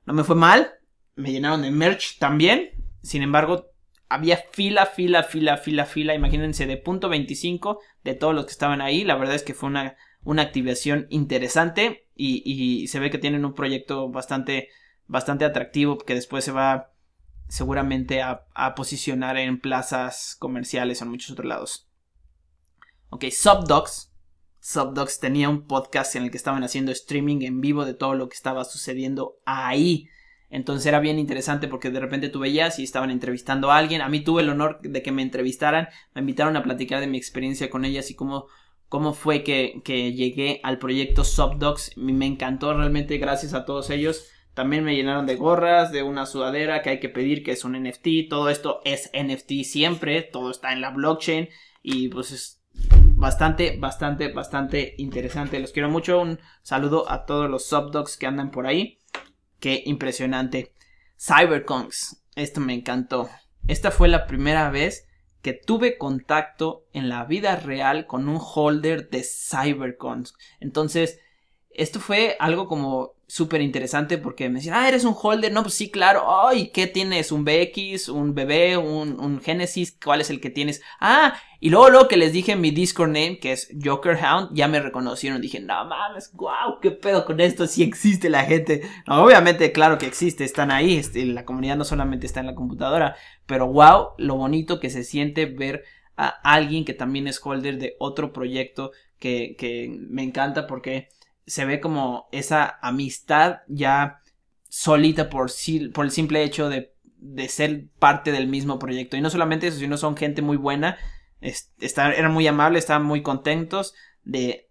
No 0.05 0.13
me 0.13 0.23
fue 0.23 0.35
mal, 0.35 0.73
me 1.15 1.31
llenaron 1.31 1.61
de 1.61 1.71
merch 1.71 2.19
también. 2.19 2.71
Sin 3.01 3.21
embargo, 3.21 3.72
había 4.13 4.37
fila, 4.37 4.85
fila, 4.85 5.23
fila, 5.23 5.57
fila, 5.57 5.85
fila. 5.85 6.13
Imagínense 6.13 6.67
de 6.67 6.77
punto 6.77 7.09
25 7.09 7.79
de 8.03 8.13
todos 8.13 8.35
los 8.35 8.45
que 8.45 8.51
estaban 8.51 8.79
ahí. 8.79 9.03
La 9.03 9.15
verdad 9.15 9.35
es 9.35 9.41
que 9.43 9.55
fue 9.55 9.69
una, 9.69 9.97
una 10.23 10.43
activación 10.43 11.07
interesante 11.09 12.07
y, 12.15 12.43
y, 12.45 12.87
se 12.87 12.99
ve 12.99 13.09
que 13.09 13.17
tienen 13.17 13.43
un 13.43 13.55
proyecto 13.55 14.09
bastante, 14.09 14.69
bastante 15.07 15.45
atractivo 15.45 15.97
que 15.97 16.13
después 16.13 16.45
se 16.45 16.51
va 16.51 16.91
seguramente 17.47 18.21
a, 18.21 18.45
a 18.53 18.75
posicionar 18.75 19.37
en 19.37 19.59
plazas 19.59 20.35
comerciales 20.37 21.01
o 21.01 21.05
en 21.05 21.11
muchos 21.11 21.31
otros 21.31 21.47
lados. 21.47 21.89
Ok, 23.09 23.25
Subdogs. 23.31 24.11
Subdogs 24.59 25.19
tenía 25.19 25.49
un 25.49 25.65
podcast 25.65 26.15
en 26.15 26.23
el 26.23 26.31
que 26.31 26.37
estaban 26.37 26.63
haciendo 26.63 26.91
streaming 26.91 27.41
en 27.41 27.61
vivo 27.61 27.83
de 27.83 27.95
todo 27.95 28.13
lo 28.13 28.29
que 28.29 28.35
estaba 28.35 28.63
sucediendo 28.63 29.37
ahí. 29.45 30.07
Entonces 30.53 30.85
era 30.85 30.99
bien 30.99 31.17
interesante 31.17 31.67
porque 31.67 31.89
de 31.89 31.99
repente 31.99 32.29
tú 32.29 32.37
veías 32.37 32.77
y 32.77 32.83
estaban 32.83 33.09
entrevistando 33.09 33.71
a 33.71 33.77
alguien. 33.77 34.01
A 34.01 34.07
mí 34.07 34.19
tuve 34.19 34.43
el 34.43 34.49
honor 34.49 34.79
de 34.83 35.01
que 35.01 35.11
me 35.11 35.23
entrevistaran, 35.23 35.87
me 36.13 36.21
invitaron 36.21 36.55
a 36.55 36.61
platicar 36.61 36.99
de 36.99 37.07
mi 37.07 37.17
experiencia 37.17 37.71
con 37.71 37.85
ellas 37.85 38.11
y 38.11 38.15
cómo, 38.15 38.45
cómo 38.87 39.13
fue 39.13 39.43
que, 39.43 39.81
que 39.83 40.13
llegué 40.13 40.59
al 40.61 40.77
proyecto 40.77 41.23
Subdogs. 41.23 41.97
Me 41.97 42.27
encantó 42.27 42.71
realmente 42.75 43.17
gracias 43.17 43.55
a 43.55 43.65
todos 43.65 43.89
ellos. 43.89 44.27
También 44.53 44.83
me 44.83 44.95
llenaron 44.95 45.25
de 45.25 45.37
gorras, 45.37 45.91
de 45.91 46.03
una 46.03 46.27
sudadera 46.27 46.83
que 46.83 46.91
hay 46.91 46.99
que 46.99 47.09
pedir 47.09 47.43
que 47.43 47.53
es 47.53 47.65
un 47.65 47.73
NFT. 47.73 48.29
Todo 48.29 48.49
esto 48.49 48.81
es 48.85 49.09
NFT 49.11 49.63
siempre, 49.63 50.21
todo 50.21 50.51
está 50.51 50.71
en 50.71 50.81
la 50.81 50.91
blockchain 50.91 51.49
y 51.81 52.09
pues 52.09 52.31
es 52.31 52.61
bastante, 53.15 53.75
bastante, 53.79 54.31
bastante 54.31 54.93
interesante. 54.99 55.59
Los 55.59 55.71
quiero 55.71 55.89
mucho. 55.89 56.21
Un 56.21 56.39
saludo 56.61 57.09
a 57.09 57.25
todos 57.25 57.49
los 57.49 57.65
Subdogs 57.65 58.17
que 58.17 58.27
andan 58.27 58.51
por 58.51 58.67
ahí. 58.67 58.99
Qué 59.63 59.81
impresionante. 59.85 60.73
Cyberconks. 61.17 62.21
Esto 62.35 62.59
me 62.59 62.73
encantó. 62.73 63.29
Esta 63.65 63.91
fue 63.91 64.09
la 64.09 64.27
primera 64.27 64.69
vez 64.69 65.07
que 65.41 65.53
tuve 65.53 65.97
contacto 65.97 66.85
en 66.91 67.07
la 67.07 67.23
vida 67.23 67.55
real 67.55 68.05
con 68.05 68.27
un 68.27 68.41
holder 68.41 69.09
de 69.09 69.23
Cyberconks. 69.23 70.33
Entonces, 70.59 71.21
esto 71.69 72.01
fue 72.01 72.35
algo 72.41 72.67
como 72.67 73.13
súper 73.27 73.61
interesante 73.61 74.17
porque 74.17 74.49
me 74.49 74.55
decían, 74.55 74.75
ah, 74.75 74.87
eres 74.87 75.05
un 75.05 75.15
holder. 75.19 75.51
No, 75.51 75.63
pues 75.63 75.73
sí, 75.73 75.89
claro. 75.89 76.47
Ay, 76.47 76.69
¿qué 76.73 76.87
tienes? 76.87 77.31
¿Un 77.31 77.45
BX? 77.45 78.09
¿Un 78.09 78.35
BB? 78.35 78.77
¿Un, 78.77 79.19
un 79.19 79.41
Genesis? 79.41 79.97
¿Cuál 80.03 80.21
es 80.21 80.29
el 80.29 80.39
que 80.39 80.49
tienes? 80.49 80.81
Ah, 80.99 81.35
y 81.59 81.69
luego, 81.69 81.89
luego 81.89 82.07
que 82.07 82.17
les 82.17 82.33
dije 82.33 82.55
mi 82.55 82.71
Discord 82.71 83.09
name, 83.09 83.39
que 83.39 83.53
es 83.53 83.69
Joker 83.81 84.17
Hound, 84.17 84.49
ya 84.53 84.67
me 84.67 84.79
reconocieron. 84.79 85.41
Dije, 85.41 85.59
no 85.59 85.85
mames, 85.85 86.31
wow, 86.33 86.79
qué 86.81 86.91
pedo 86.91 87.25
con 87.25 87.39
esto. 87.39 87.67
Sí 87.67 87.83
existe 87.83 88.29
la 88.29 88.43
gente. 88.43 88.81
obviamente, 89.07 89.71
claro 89.71 89.97
que 89.97 90.05
existe, 90.05 90.43
están 90.43 90.71
ahí. 90.71 90.97
Este, 90.97 91.25
la 91.25 91.45
comunidad 91.45 91.77
no 91.77 91.85
solamente 91.85 92.25
está 92.25 92.41
en 92.41 92.47
la 92.47 92.55
computadora, 92.55 93.15
pero 93.45 93.67
wow, 93.67 94.09
lo 94.17 94.35
bonito 94.35 94.79
que 94.79 94.89
se 94.89 95.03
siente 95.03 95.45
ver 95.45 95.83
a 96.17 96.27
alguien 96.43 96.85
que 96.85 96.93
también 96.93 97.27
es 97.27 97.39
holder 97.43 97.79
de 97.79 97.95
otro 97.97 98.33
proyecto 98.33 98.91
que, 99.17 99.55
que 99.57 99.89
me 100.09 100.21
encanta 100.21 100.67
porque 100.67 101.07
se 101.45 101.65
ve 101.65 101.79
como 101.79 102.27
esa 102.31 102.79
amistad 102.81 103.59
ya 103.67 104.19
solita 104.69 105.29
por, 105.29 105.51
por 105.93 106.05
el 106.05 106.11
simple 106.11 106.43
hecho 106.43 106.69
de, 106.69 106.93
de, 107.17 107.49
ser 107.49 107.87
parte 107.99 108.31
del 108.31 108.47
mismo 108.47 108.79
proyecto. 108.79 109.17
Y 109.17 109.21
no 109.21 109.29
solamente 109.29 109.67
eso, 109.67 109.79
sino 109.79 109.97
son 109.97 110.17
gente 110.17 110.41
muy 110.41 110.57
buena, 110.57 110.97
eran 111.41 112.33
muy 112.33 112.47
amables, 112.47 112.83
estaban 112.83 113.05
muy 113.05 113.21
contentos 113.21 113.93
de 114.23 114.69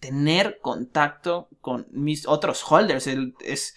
tener 0.00 0.58
contacto 0.60 1.48
con 1.60 1.86
mis 1.90 2.26
otros 2.26 2.62
holders. 2.70 3.06
es, 3.06 3.76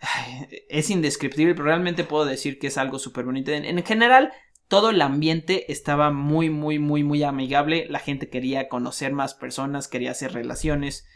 es 0.68 0.90
indescriptible, 0.90 1.54
pero 1.54 1.66
realmente 1.66 2.04
puedo 2.04 2.24
decir 2.24 2.58
que 2.58 2.66
es 2.66 2.78
algo 2.78 2.98
súper 2.98 3.24
bonito. 3.24 3.52
en 3.52 3.82
general, 3.84 4.32
todo 4.70 4.90
el 4.90 5.02
ambiente 5.02 5.72
estaba 5.72 6.12
muy, 6.12 6.48
muy, 6.48 6.78
muy, 6.78 7.02
muy 7.02 7.24
amigable. 7.24 7.86
La 7.90 7.98
gente 7.98 8.28
quería 8.28 8.68
conocer 8.68 9.12
más 9.12 9.34
personas, 9.34 9.88
quería 9.88 10.12
hacer 10.12 10.32
relaciones. 10.32 11.08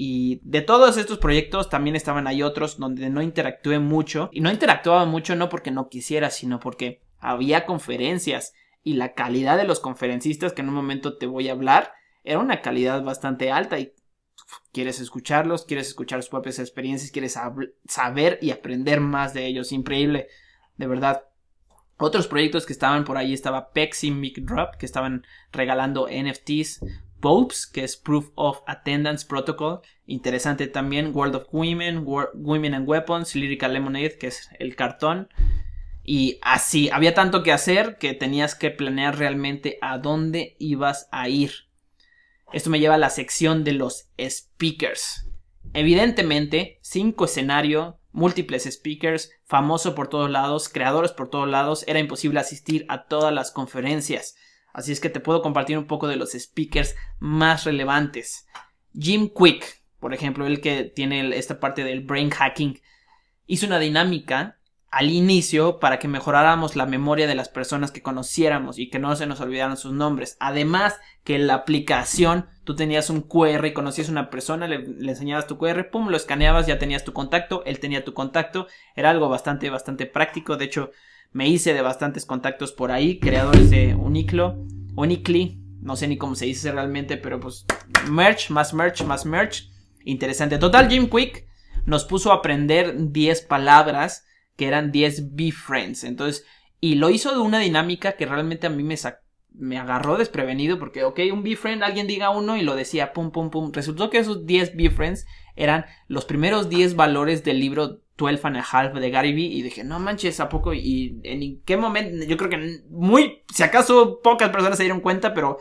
Y 0.00 0.38
de 0.44 0.62
todos 0.62 0.96
estos 0.96 1.18
proyectos 1.18 1.70
también 1.70 1.96
estaban 1.96 2.28
ahí 2.28 2.44
otros 2.44 2.78
donde 2.78 3.10
no 3.10 3.20
interactué 3.20 3.80
mucho. 3.80 4.30
Y 4.32 4.40
no 4.40 4.48
interactuaba 4.48 5.06
mucho 5.06 5.34
no 5.34 5.48
porque 5.48 5.72
no 5.72 5.88
quisiera, 5.88 6.30
sino 6.30 6.60
porque 6.60 7.02
había 7.18 7.66
conferencias. 7.66 8.54
Y 8.84 8.92
la 8.92 9.14
calidad 9.14 9.56
de 9.56 9.64
los 9.64 9.80
conferencistas 9.80 10.52
que 10.52 10.62
en 10.62 10.68
un 10.68 10.76
momento 10.76 11.18
te 11.18 11.26
voy 11.26 11.48
a 11.48 11.52
hablar 11.52 11.94
era 12.22 12.38
una 12.38 12.62
calidad 12.62 13.02
bastante 13.02 13.50
alta. 13.50 13.80
Y 13.80 13.92
quieres 14.70 15.00
escucharlos, 15.00 15.64
quieres 15.64 15.88
escuchar 15.88 16.22
sus 16.22 16.30
propias 16.30 16.60
experiencias, 16.60 17.10
quieres 17.10 17.36
saber 17.88 18.38
y 18.40 18.52
aprender 18.52 19.00
más 19.00 19.34
de 19.34 19.46
ellos. 19.46 19.72
Increíble, 19.72 20.28
de 20.76 20.86
verdad. 20.86 21.24
Otros 21.96 22.28
proyectos 22.28 22.66
que 22.66 22.72
estaban 22.72 23.02
por 23.02 23.16
ahí 23.16 23.34
estaba 23.34 23.72
Pexi 23.72 24.12
Mic 24.12 24.42
Drop, 24.42 24.76
que 24.76 24.86
estaban 24.86 25.26
regalando 25.50 26.06
NFTs 26.06 26.82
POPES, 27.20 27.66
que 27.66 27.84
es 27.84 27.96
Proof 27.96 28.30
of 28.34 28.60
Attendance 28.66 29.26
Protocol. 29.26 29.80
Interesante 30.06 30.66
también. 30.66 31.14
World 31.14 31.36
of 31.36 31.46
Women, 31.52 32.04
Women 32.06 32.74
and 32.74 32.88
Weapons, 32.88 33.34
Lyrical 33.34 33.72
Lemonade, 33.72 34.18
que 34.18 34.28
es 34.28 34.48
el 34.58 34.76
cartón. 34.76 35.28
Y 36.04 36.38
así, 36.42 36.88
había 36.90 37.14
tanto 37.14 37.42
que 37.42 37.52
hacer 37.52 37.98
que 37.98 38.14
tenías 38.14 38.54
que 38.54 38.70
planear 38.70 39.18
realmente 39.18 39.78
a 39.82 39.98
dónde 39.98 40.56
ibas 40.58 41.08
a 41.12 41.28
ir. 41.28 41.52
Esto 42.52 42.70
me 42.70 42.80
lleva 42.80 42.94
a 42.94 42.98
la 42.98 43.10
sección 43.10 43.62
de 43.62 43.72
los 43.72 44.10
speakers. 44.18 45.28
Evidentemente, 45.74 46.78
cinco 46.80 47.26
escenarios, 47.26 47.96
múltiples 48.12 48.64
speakers, 48.64 49.30
famoso 49.44 49.94
por 49.94 50.08
todos 50.08 50.30
lados, 50.30 50.70
creadores 50.70 51.12
por 51.12 51.28
todos 51.28 51.48
lados, 51.48 51.84
era 51.86 51.98
imposible 51.98 52.40
asistir 52.40 52.86
a 52.88 53.04
todas 53.04 53.32
las 53.34 53.50
conferencias. 53.50 54.34
Así 54.78 54.92
es 54.92 55.00
que 55.00 55.10
te 55.10 55.18
puedo 55.18 55.42
compartir 55.42 55.76
un 55.76 55.88
poco 55.88 56.06
de 56.06 56.14
los 56.14 56.34
speakers 56.34 56.94
más 57.18 57.64
relevantes. 57.64 58.46
Jim 58.96 59.28
Quick, 59.28 59.82
por 59.98 60.14
ejemplo, 60.14 60.46
el 60.46 60.60
que 60.60 60.84
tiene 60.84 61.36
esta 61.36 61.58
parte 61.58 61.82
del 61.82 62.02
brain 62.02 62.30
hacking, 62.30 62.80
hizo 63.46 63.66
una 63.66 63.80
dinámica 63.80 64.60
al 64.92 65.10
inicio 65.10 65.80
para 65.80 65.98
que 65.98 66.06
mejoráramos 66.06 66.76
la 66.76 66.86
memoria 66.86 67.26
de 67.26 67.34
las 67.34 67.48
personas 67.48 67.90
que 67.90 68.02
conociéramos 68.02 68.78
y 68.78 68.88
que 68.88 69.00
no 69.00 69.16
se 69.16 69.26
nos 69.26 69.40
olvidaran 69.40 69.76
sus 69.76 69.92
nombres. 69.92 70.36
Además 70.38 71.00
que 71.24 71.34
en 71.34 71.48
la 71.48 71.54
aplicación 71.54 72.46
tú 72.62 72.76
tenías 72.76 73.10
un 73.10 73.22
QR 73.22 73.66
y 73.66 73.72
conocías 73.72 74.08
a 74.08 74.12
una 74.12 74.30
persona, 74.30 74.68
le, 74.68 74.78
le, 74.78 75.10
enseñabas 75.10 75.48
tu 75.48 75.58
QR, 75.58 75.90
pum, 75.90 76.08
lo 76.08 76.16
escaneabas, 76.16 76.68
ya 76.68 76.78
tenías 76.78 77.02
tu 77.02 77.12
contacto, 77.12 77.64
él 77.66 77.80
tenía 77.80 78.04
tu 78.04 78.14
contacto, 78.14 78.68
era 78.94 79.10
algo 79.10 79.28
bastante, 79.28 79.70
bastante 79.70 80.06
práctico. 80.06 80.56
De 80.56 80.66
hecho, 80.66 80.92
me 81.32 81.48
hice 81.48 81.74
de 81.74 81.82
bastantes 81.82 82.24
contactos 82.24 82.72
por 82.72 82.90
ahí, 82.90 83.18
creadores 83.18 83.70
de 83.70 83.94
Uniclo, 83.94 84.64
Unicli, 84.96 85.60
no 85.80 85.96
sé 85.96 86.08
ni 86.08 86.16
cómo 86.16 86.34
se 86.34 86.46
dice 86.46 86.72
realmente, 86.72 87.16
pero 87.16 87.38
pues 87.38 87.64
merch, 88.10 88.50
más 88.50 88.74
merch, 88.74 89.04
más 89.04 89.24
merch. 89.24 89.70
Interesante. 90.04 90.58
Total, 90.58 90.88
Jim 90.88 91.08
Quick 91.08 91.46
nos 91.86 92.04
puso 92.04 92.32
a 92.32 92.36
aprender 92.36 93.12
10 93.12 93.42
palabras 93.42 94.24
que 94.56 94.66
eran 94.66 94.90
10 94.90 95.34
B-Friends. 95.36 96.04
Entonces, 96.04 96.44
y 96.80 96.96
lo 96.96 97.10
hizo 97.10 97.32
de 97.32 97.38
una 97.38 97.60
dinámica 97.60 98.12
que 98.12 98.26
realmente 98.26 98.66
a 98.66 98.70
mí 98.70 98.82
me, 98.82 98.96
me 99.52 99.78
agarró 99.78 100.16
desprevenido 100.16 100.78
porque, 100.78 101.04
ok, 101.04 101.20
un 101.32 101.42
B-Friend, 101.42 101.82
alguien 101.82 102.06
diga 102.06 102.30
uno 102.30 102.56
y 102.56 102.62
lo 102.62 102.74
decía, 102.74 103.12
pum, 103.12 103.30
pum, 103.30 103.50
pum. 103.50 103.70
Resultó 103.72 104.10
que 104.10 104.18
esos 104.18 104.46
10 104.46 104.76
B-Friends 104.76 105.26
eran 105.56 105.86
los 106.08 106.24
primeros 106.24 106.68
10 106.68 106.96
valores 106.96 107.44
del 107.44 107.60
libro 107.60 108.00
12 108.18 108.46
and 108.48 108.56
a 108.56 108.64
Half 108.70 108.94
de 108.94 109.10
Gary 109.10 109.32
Vee 109.32 109.46
y 109.46 109.62
dije, 109.62 109.84
no 109.84 110.00
manches, 110.00 110.40
¿a 110.40 110.48
poco? 110.48 110.74
Y 110.74 111.20
en 111.22 111.62
qué 111.62 111.76
momento, 111.76 112.26
yo 112.26 112.36
creo 112.36 112.50
que 112.50 112.80
muy, 112.90 113.44
si 113.54 113.62
acaso 113.62 114.20
pocas 114.22 114.50
personas 114.50 114.76
se 114.76 114.82
dieron 114.82 115.00
cuenta, 115.00 115.32
pero 115.32 115.58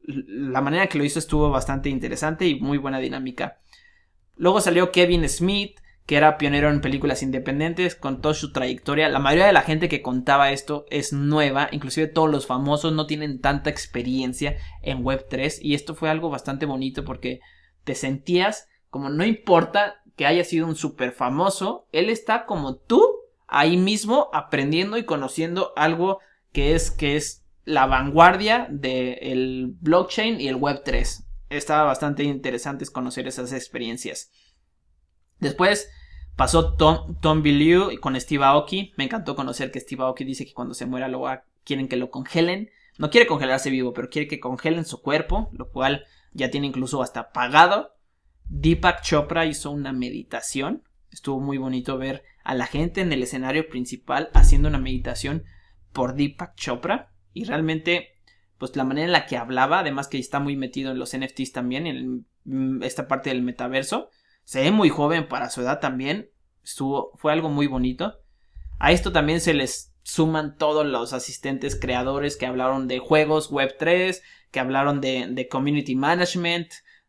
la 0.00 0.60
manera 0.60 0.86
que 0.86 0.96
lo 0.96 1.04
hizo 1.04 1.18
estuvo 1.18 1.50
bastante 1.50 1.90
interesante 1.90 2.46
y 2.46 2.60
muy 2.60 2.78
buena 2.78 3.00
dinámica. 3.00 3.58
Luego 4.36 4.60
salió 4.60 4.92
Kevin 4.92 5.28
Smith, 5.28 5.80
que 6.06 6.16
era 6.16 6.38
pionero 6.38 6.70
en 6.70 6.80
películas 6.80 7.24
independientes, 7.24 7.96
con 7.96 8.22
toda 8.22 8.32
su 8.32 8.52
trayectoria. 8.52 9.08
La 9.08 9.18
mayoría 9.18 9.46
de 9.46 9.52
la 9.52 9.62
gente 9.62 9.88
que 9.88 10.00
contaba 10.00 10.52
esto 10.52 10.86
es 10.90 11.12
nueva, 11.12 11.68
inclusive 11.72 12.06
todos 12.06 12.30
los 12.30 12.46
famosos 12.46 12.92
no 12.92 13.06
tienen 13.06 13.40
tanta 13.40 13.70
experiencia 13.70 14.56
en 14.82 15.02
Web3 15.02 15.58
y 15.60 15.74
esto 15.74 15.96
fue 15.96 16.10
algo 16.10 16.30
bastante 16.30 16.64
bonito 16.64 17.04
porque 17.04 17.40
te 17.82 17.96
sentías 17.96 18.68
como 18.88 19.10
no 19.10 19.24
importa 19.24 19.96
que 20.18 20.26
haya 20.26 20.42
sido 20.42 20.66
un 20.66 20.74
súper 20.74 21.12
famoso, 21.12 21.86
él 21.92 22.10
está 22.10 22.44
como 22.44 22.74
tú 22.74 23.00
ahí 23.46 23.76
mismo 23.76 24.28
aprendiendo 24.32 24.98
y 24.98 25.04
conociendo 25.04 25.72
algo 25.76 26.18
que 26.52 26.74
es 26.74 26.90
que 26.90 27.16
es 27.16 27.46
la 27.64 27.86
vanguardia 27.86 28.66
del 28.68 29.76
blockchain 29.80 30.40
y 30.40 30.48
el 30.48 30.56
Web3. 30.56 31.24
Estaba 31.50 31.84
bastante 31.84 32.24
interesante 32.24 32.84
conocer 32.86 33.28
esas 33.28 33.52
experiencias. 33.52 34.32
Después 35.38 35.88
pasó 36.34 36.74
Tom, 36.74 37.20
Tom 37.20 37.42
Bilyeu 37.42 38.00
con 38.00 38.20
Steve 38.20 38.44
Aoki. 38.44 38.92
Me 38.96 39.04
encantó 39.04 39.36
conocer 39.36 39.70
que 39.70 39.78
Steve 39.78 40.02
Aoki 40.02 40.24
dice 40.24 40.44
que 40.44 40.52
cuando 40.52 40.74
se 40.74 40.86
muera 40.86 41.06
lo 41.06 41.22
quieren 41.62 41.86
que 41.86 41.96
lo 41.96 42.10
congelen. 42.10 42.70
No 42.98 43.08
quiere 43.08 43.28
congelarse 43.28 43.70
vivo, 43.70 43.92
pero 43.92 44.10
quiere 44.10 44.26
que 44.26 44.40
congelen 44.40 44.84
su 44.84 45.00
cuerpo, 45.00 45.48
lo 45.52 45.70
cual 45.70 46.06
ya 46.32 46.50
tiene 46.50 46.66
incluso 46.66 47.02
hasta 47.02 47.30
pagado. 47.30 47.94
Deepak 48.48 49.02
Chopra 49.02 49.46
hizo 49.46 49.70
una 49.70 49.92
meditación. 49.92 50.82
Estuvo 51.10 51.40
muy 51.40 51.58
bonito 51.58 51.98
ver 51.98 52.24
a 52.44 52.54
la 52.54 52.66
gente 52.66 53.00
en 53.00 53.12
el 53.12 53.22
escenario 53.22 53.68
principal 53.68 54.30
haciendo 54.34 54.68
una 54.68 54.78
meditación 54.78 55.44
por 55.92 56.14
Deepak 56.14 56.54
Chopra. 56.56 57.12
Y 57.32 57.44
realmente, 57.44 58.14
pues 58.56 58.74
la 58.76 58.84
manera 58.84 59.06
en 59.06 59.12
la 59.12 59.26
que 59.26 59.36
hablaba, 59.36 59.80
además 59.80 60.08
que 60.08 60.18
está 60.18 60.40
muy 60.40 60.56
metido 60.56 60.90
en 60.90 60.98
los 60.98 61.16
NFTs 61.16 61.52
también, 61.52 61.86
en 61.86 62.82
esta 62.82 63.06
parte 63.06 63.30
del 63.30 63.42
metaverso, 63.42 64.10
se 64.44 64.62
ve 64.62 64.70
muy 64.70 64.88
joven 64.88 65.28
para 65.28 65.50
su 65.50 65.60
edad 65.60 65.80
también. 65.80 66.30
Estuvo, 66.64 67.12
fue 67.16 67.32
algo 67.32 67.50
muy 67.50 67.66
bonito. 67.66 68.18
A 68.78 68.92
esto 68.92 69.12
también 69.12 69.40
se 69.40 69.52
les 69.52 69.94
suman 70.02 70.56
todos 70.56 70.86
los 70.86 71.12
asistentes 71.12 71.78
creadores 71.78 72.36
que 72.36 72.46
hablaron 72.46 72.88
de 72.88 72.98
juegos 72.98 73.50
web 73.50 73.76
3, 73.78 74.22
que 74.50 74.60
hablaron 74.60 75.02
de 75.02 75.48
community 75.50 75.94
management, 75.96 76.68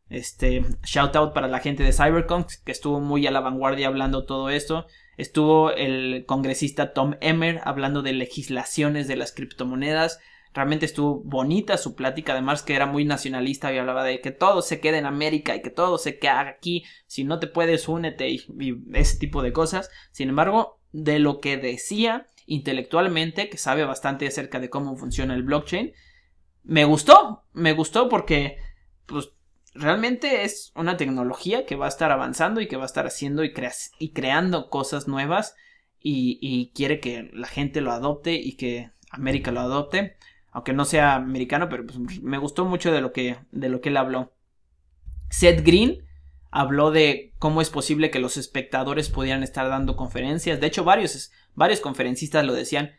este, 0.10 0.66
shout 0.84 1.16
out 1.16 1.34
para 1.34 1.48
la 1.48 1.60
gente 1.60 1.84
de 1.84 1.94
Cybercon, 1.94 2.46
que 2.66 2.72
estuvo 2.72 3.00
muy 3.00 3.26
a 3.28 3.32
la 3.32 3.40
vanguardia 3.40 3.88
hablando 3.88 4.26
todo 4.26 4.50
esto. 4.50 4.88
Estuvo 5.18 5.72
el 5.72 6.26
congresista 6.26 6.94
Tom 6.94 7.16
Emmer 7.22 7.62
hablando 7.64 8.02
de 8.02 8.14
legislaciones 8.14 9.08
de 9.08 9.18
las 9.18 9.32
criptomonedas. 9.32 10.20
Realmente 10.54 10.86
estuvo 10.86 11.22
bonita 11.24 11.78
su 11.78 11.96
plática, 11.96 12.32
además 12.32 12.64
que 12.64 12.74
era 12.74 12.88
muy 12.88 13.06
nacionalista 13.06 13.72
y 13.72 13.78
hablaba 13.78 14.04
de 14.04 14.20
que 14.20 14.32
todo 14.32 14.62
se 14.64 14.80
quede 14.80 14.98
en 14.98 15.06
América 15.06 15.56
y 15.56 15.62
que 15.62 15.70
todo 15.70 15.98
se 15.98 16.18
quede 16.18 16.32
aquí. 16.32 16.86
Si 17.06 17.24
no 17.24 17.40
te 17.40 17.48
puedes, 17.48 17.88
únete 17.88 18.30
y, 18.30 18.46
y 18.60 18.76
ese 18.94 19.20
tipo 19.20 19.44
de 19.44 19.54
cosas. 19.54 19.92
Sin 20.12 20.30
embargo, 20.30 20.80
de 20.92 21.20
lo 21.20 21.40
que 21.40 21.58
decía 21.58 22.28
intelectualmente, 22.48 23.50
que 23.50 23.58
sabe 23.58 23.86
bastante 23.86 24.26
acerca 24.26 24.60
de 24.60 24.72
cómo 24.72 24.98
funciona 24.98 25.36
el 25.36 25.44
blockchain, 25.44 25.94
me 26.64 26.86
gustó, 26.86 27.44
me 27.54 27.74
gustó 27.74 28.10
porque 28.10 28.58
pues 29.06 29.30
realmente 29.74 30.44
es 30.44 30.72
una 30.76 30.98
tecnología 30.98 31.66
que 31.66 31.76
va 31.76 31.86
a 31.86 31.90
estar 31.90 32.12
avanzando 32.12 32.62
y 32.62 32.68
que 32.68 32.78
va 32.78 32.84
a 32.84 32.88
estar 32.88 33.06
haciendo 33.06 33.44
y, 33.44 33.54
y 34.00 34.10
creando 34.14 34.70
cosas 34.70 35.08
nuevas 35.08 35.56
y, 36.02 36.72
quiere 36.74 37.00
que 37.00 37.30
la 37.34 37.48
gente 37.48 37.82
lo 37.82 37.92
adopte 37.92 38.34
y 38.34 38.54
que 38.54 38.92
América 39.12 39.52
lo 39.52 39.62
adopte. 39.62 40.16
Aunque 40.52 40.74
no 40.74 40.86
sea 40.86 41.16
americano, 41.16 41.70
pero 41.70 41.86
pues, 41.86 42.22
me 42.22 42.38
gustó 42.38 42.66
mucho 42.66 42.92
de 42.92 43.02
lo, 43.02 43.12
que, 43.12 43.38
de 43.52 43.70
lo 43.70 43.82
que 43.82 43.90
él 43.90 43.98
habló. 43.98 44.34
Seth 45.30 45.64
Green 45.64 46.06
habló 46.50 46.90
de 46.90 47.34
cómo 47.38 47.62
es 47.62 47.70
posible 47.70 48.10
que 48.10 48.20
los 48.20 48.36
espectadores 48.38 49.10
pudieran 49.10 49.44
estar 49.44 49.70
dando 49.70 49.96
conferencias. 49.96 50.60
De 50.60 50.68
hecho, 50.68 50.84
varios, 50.84 51.32
varios 51.54 51.82
conferencistas 51.82 52.46
lo 52.46 52.54
decían 52.54 52.94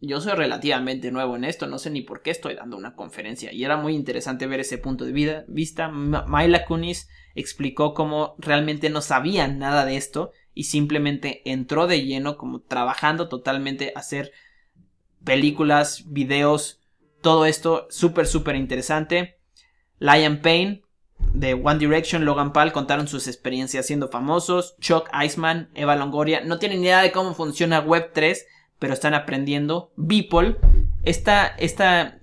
yo 0.00 0.20
soy 0.20 0.34
relativamente 0.34 1.10
nuevo 1.10 1.36
en 1.36 1.44
esto, 1.44 1.66
no 1.66 1.78
sé 1.78 1.90
ni 1.90 2.02
por 2.02 2.22
qué 2.22 2.30
estoy 2.30 2.54
dando 2.54 2.76
una 2.76 2.94
conferencia. 2.94 3.52
Y 3.52 3.64
era 3.64 3.76
muy 3.76 3.94
interesante 3.94 4.46
ver 4.46 4.60
ese 4.60 4.78
punto 4.78 5.04
de 5.04 5.44
vista. 5.48 5.90
Myla 5.90 6.64
Kunis 6.66 7.08
explicó 7.34 7.94
cómo 7.94 8.34
realmente 8.38 8.90
no 8.90 9.00
sabía 9.00 9.48
nada 9.48 9.84
de 9.86 9.96
esto 9.96 10.32
y 10.52 10.64
simplemente 10.64 11.42
entró 11.50 11.86
de 11.86 12.04
lleno, 12.04 12.36
como 12.36 12.60
trabajando 12.60 13.28
totalmente 13.28 13.92
a 13.94 14.00
hacer 14.00 14.32
películas, 15.24 16.04
videos, 16.06 16.80
todo 17.22 17.46
esto 17.46 17.86
súper, 17.90 18.26
súper 18.26 18.56
interesante. 18.56 19.38
Lion 19.98 20.40
Payne 20.42 20.82
de 21.32 21.54
One 21.54 21.78
Direction, 21.78 22.24
Logan 22.24 22.52
Paul 22.52 22.72
contaron 22.72 23.08
sus 23.08 23.26
experiencias 23.26 23.86
siendo 23.86 24.08
famosos. 24.08 24.76
Chuck 24.78 25.08
Iceman, 25.24 25.70
Eva 25.74 25.96
Longoria, 25.96 26.42
no 26.42 26.58
tienen 26.58 26.80
ni 26.80 26.86
idea 26.86 27.00
de 27.02 27.12
cómo 27.12 27.34
funciona 27.34 27.84
Web3 27.84 28.36
pero 28.78 28.92
están 28.92 29.14
aprendiendo. 29.14 29.92
Beeple, 29.96 30.56
esta, 31.02 31.46
esta, 31.46 32.18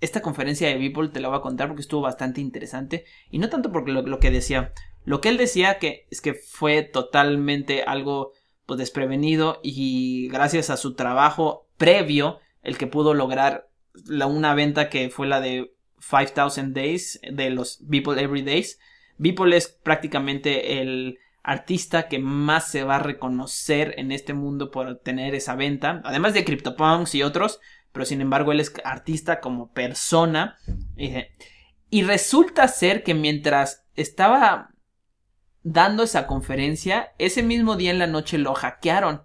esta 0.00 0.22
conferencia 0.22 0.68
de 0.68 0.78
Beeple 0.78 1.08
te 1.08 1.20
la 1.20 1.28
voy 1.28 1.38
a 1.38 1.42
contar 1.42 1.68
porque 1.68 1.82
estuvo 1.82 2.02
bastante 2.02 2.40
interesante. 2.40 3.04
Y 3.30 3.38
no 3.38 3.48
tanto 3.48 3.72
porque 3.72 3.92
lo, 3.92 4.18
que 4.18 4.30
decía. 4.30 4.72
Lo 5.04 5.20
que 5.20 5.28
él 5.28 5.36
decía 5.36 5.78
que 5.78 6.06
es 6.10 6.20
que 6.20 6.34
fue 6.34 6.82
totalmente 6.82 7.82
algo 7.82 8.32
pues, 8.66 8.78
desprevenido 8.78 9.60
y 9.62 10.28
gracias 10.28 10.70
a 10.70 10.76
su 10.76 10.94
trabajo 10.94 11.68
previo 11.76 12.38
el 12.62 12.78
que 12.78 12.86
pudo 12.86 13.14
lograr 13.14 13.68
la, 14.06 14.26
una 14.26 14.54
venta 14.54 14.88
que 14.88 15.10
fue 15.10 15.26
la 15.26 15.40
de 15.40 15.74
5000 16.00 16.72
Days 16.72 17.20
de 17.30 17.50
los 17.50 17.78
Beeple 17.82 18.22
Every 18.22 18.42
Days. 18.42 18.78
Beeple 19.16 19.56
es 19.56 19.68
prácticamente 19.68 20.80
el 20.80 21.18
artista 21.44 22.08
que 22.08 22.18
más 22.18 22.68
se 22.68 22.82
va 22.82 22.96
a 22.96 23.00
reconocer 23.00 23.94
en 23.98 24.10
este 24.10 24.32
mundo 24.32 24.70
por 24.70 24.98
tener 24.98 25.34
esa 25.34 25.54
venta, 25.54 26.00
además 26.04 26.34
de 26.34 26.44
CryptoPunks 26.44 27.14
y 27.14 27.22
otros, 27.22 27.60
pero 27.92 28.06
sin 28.06 28.20
embargo 28.22 28.50
él 28.50 28.60
es 28.60 28.72
artista 28.82 29.40
como 29.40 29.70
persona. 29.72 30.56
Y 31.90 32.02
resulta 32.02 32.66
ser 32.66 33.04
que 33.04 33.14
mientras 33.14 33.84
estaba 33.94 34.70
dando 35.62 36.02
esa 36.02 36.26
conferencia, 36.26 37.12
ese 37.18 37.42
mismo 37.42 37.76
día 37.76 37.92
en 37.92 38.00
la 38.00 38.08
noche 38.08 38.38
lo 38.38 38.54
hackearon. 38.54 39.22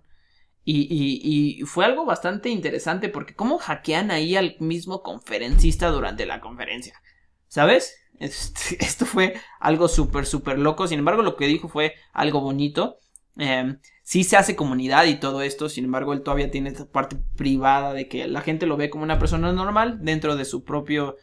Y, 0.64 0.88
y, 0.92 1.64
fue 1.66 1.84
algo 1.84 2.06
bastante 2.06 2.50
interesante 2.50 3.10
porque 3.10 3.34
cómo 3.34 3.58
hackean 3.58 4.12
ahí 4.12 4.36
al 4.36 4.56
mismo 4.60 5.02
conferencista 5.02 5.88
durante 5.88 6.28
la 6.28 6.42
conferencia. 6.42 7.02
¿Sabes? 7.48 7.96
Este, 8.20 8.78
esto 8.84 9.06
fue 9.06 9.36
algo 9.60 9.88
súper, 9.88 10.26
súper 10.26 10.60
loco. 10.60 10.88
Sin 10.88 11.00
embargo, 11.00 11.24
lo 11.24 11.36
que 11.36 11.48
dijo 11.48 11.68
fue 11.68 11.96
algo 12.14 12.42
bonito. 12.42 12.98
Em, 13.38 13.80
sí 14.04 14.24
se 14.24 14.38
hace 14.38 14.56
comunidad 14.56 15.06
y 15.06 15.20
todo 15.20 15.42
esto. 15.42 15.70
Sin 15.70 15.86
embargo, 15.86 16.14
él 16.14 16.22
todavía 16.22 16.52
tiene 16.52 16.70
esta 16.70 16.86
parte 16.86 17.18
privada 17.36 17.94
de 17.94 18.08
que 18.08 18.28
la 18.28 18.42
gente 18.42 18.66
lo 18.66 18.78
ve 18.78 18.90
como 18.90 19.04
una 19.04 19.20
persona 19.20 19.52
normal 19.52 20.00
dentro 20.04 20.36
de 20.36 20.46
su 20.46 20.64
propio, 20.64 21.16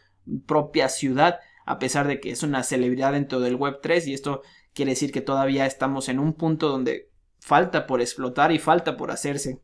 propia 0.45 0.89
ciudad. 0.89 1.39
A 1.65 1.79
pesar 1.79 2.07
de 2.07 2.19
que 2.19 2.31
es 2.31 2.43
una 2.43 2.63
celebridad 2.63 3.13
dentro 3.13 3.39
del 3.39 3.57
Web3. 3.57 4.07
Y 4.07 4.13
esto 4.13 4.41
quiere 4.73 4.91
decir 4.91 5.11
que 5.11 5.21
todavía 5.21 5.65
estamos 5.65 6.09
en 6.09 6.19
un 6.19 6.33
punto 6.33 6.69
donde 6.69 7.11
falta 7.39 7.87
por 7.87 8.01
explotar 8.01 8.51
y 8.51 8.59
falta 8.59 8.97
por 8.97 9.11
hacerse. 9.11 9.61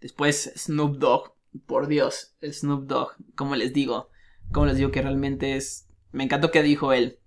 Después 0.00 0.52
Snoop 0.56 0.98
Dogg. 0.98 1.34
Por 1.66 1.88
Dios, 1.88 2.36
Snoop 2.42 2.86
Dogg. 2.86 3.16
Como 3.34 3.56
les 3.56 3.72
digo. 3.72 4.08
Como 4.52 4.66
les 4.66 4.76
digo 4.76 4.90
que 4.90 5.02
realmente 5.02 5.56
es 5.56 5.89
me 6.12 6.24
encantó 6.24 6.50
que 6.50 6.62
dijo 6.62 6.92
él. 6.92 7.18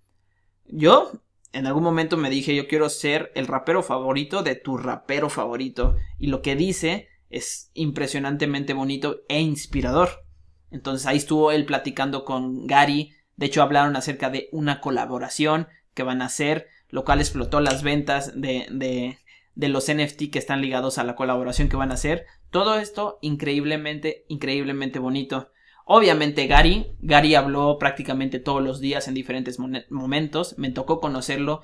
Yo 0.66 1.12
en 1.54 1.68
algún 1.68 1.84
momento 1.84 2.18
me 2.18 2.30
dije 2.30 2.56
yo 2.56 2.68
quiero 2.68 2.90
ser 2.90 3.32
el 3.36 3.48
rapero 3.48 3.84
favorito 3.84 4.44
de 4.44 4.56
tu 4.56 4.78
rapero 4.78 5.30
favorito. 5.30 5.96
Y 6.20 6.28
lo 6.28 6.42
que 6.42 6.56
dice 6.56 7.08
es 7.30 7.72
impresionantemente 7.74 8.74
bonito 8.74 9.22
e 9.30 9.40
inspirador. 9.40 10.26
Entonces 10.72 11.08
ahí 11.08 11.18
estuvo 11.18 11.52
él 11.52 11.66
platicando 11.66 12.26
con 12.26 12.66
Gary. 12.68 13.14
De 13.36 13.46
hecho 13.46 13.62
hablaron 13.62 13.96
acerca 13.96 14.30
de 14.30 14.50
una 14.52 14.82
colaboración 14.82 15.68
que 15.94 16.04
van 16.04 16.22
a 16.22 16.26
hacer, 16.26 16.68
lo 16.90 17.06
cual 17.06 17.20
explotó 17.20 17.62
las 17.62 17.84
ventas 17.84 18.40
de, 18.40 18.68
de, 18.72 19.20
de 19.56 19.70
los 19.70 19.92
NFT 19.92 20.32
que 20.32 20.40
están 20.40 20.62
ligados 20.62 20.98
a 20.98 21.04
la 21.04 21.16
colaboración 21.16 21.70
que 21.70 21.76
van 21.76 21.92
a 21.92 21.96
hacer. 21.96 22.26
Todo 22.50 22.76
esto 22.76 23.20
increíblemente, 23.22 24.26
increíblemente 24.28 24.98
bonito. 24.98 25.52
Obviamente 25.86 26.48
Gary, 26.48 26.96
Gary 27.02 27.36
habló 27.36 27.78
prácticamente 27.78 28.40
todos 28.40 28.64
los 28.64 28.80
días 28.80 29.08
en 29.08 29.14
diferentes 29.14 29.58
momentos, 29.90 30.58
me 30.58 30.72
tocó 30.72 31.00
conocerlo. 31.00 31.62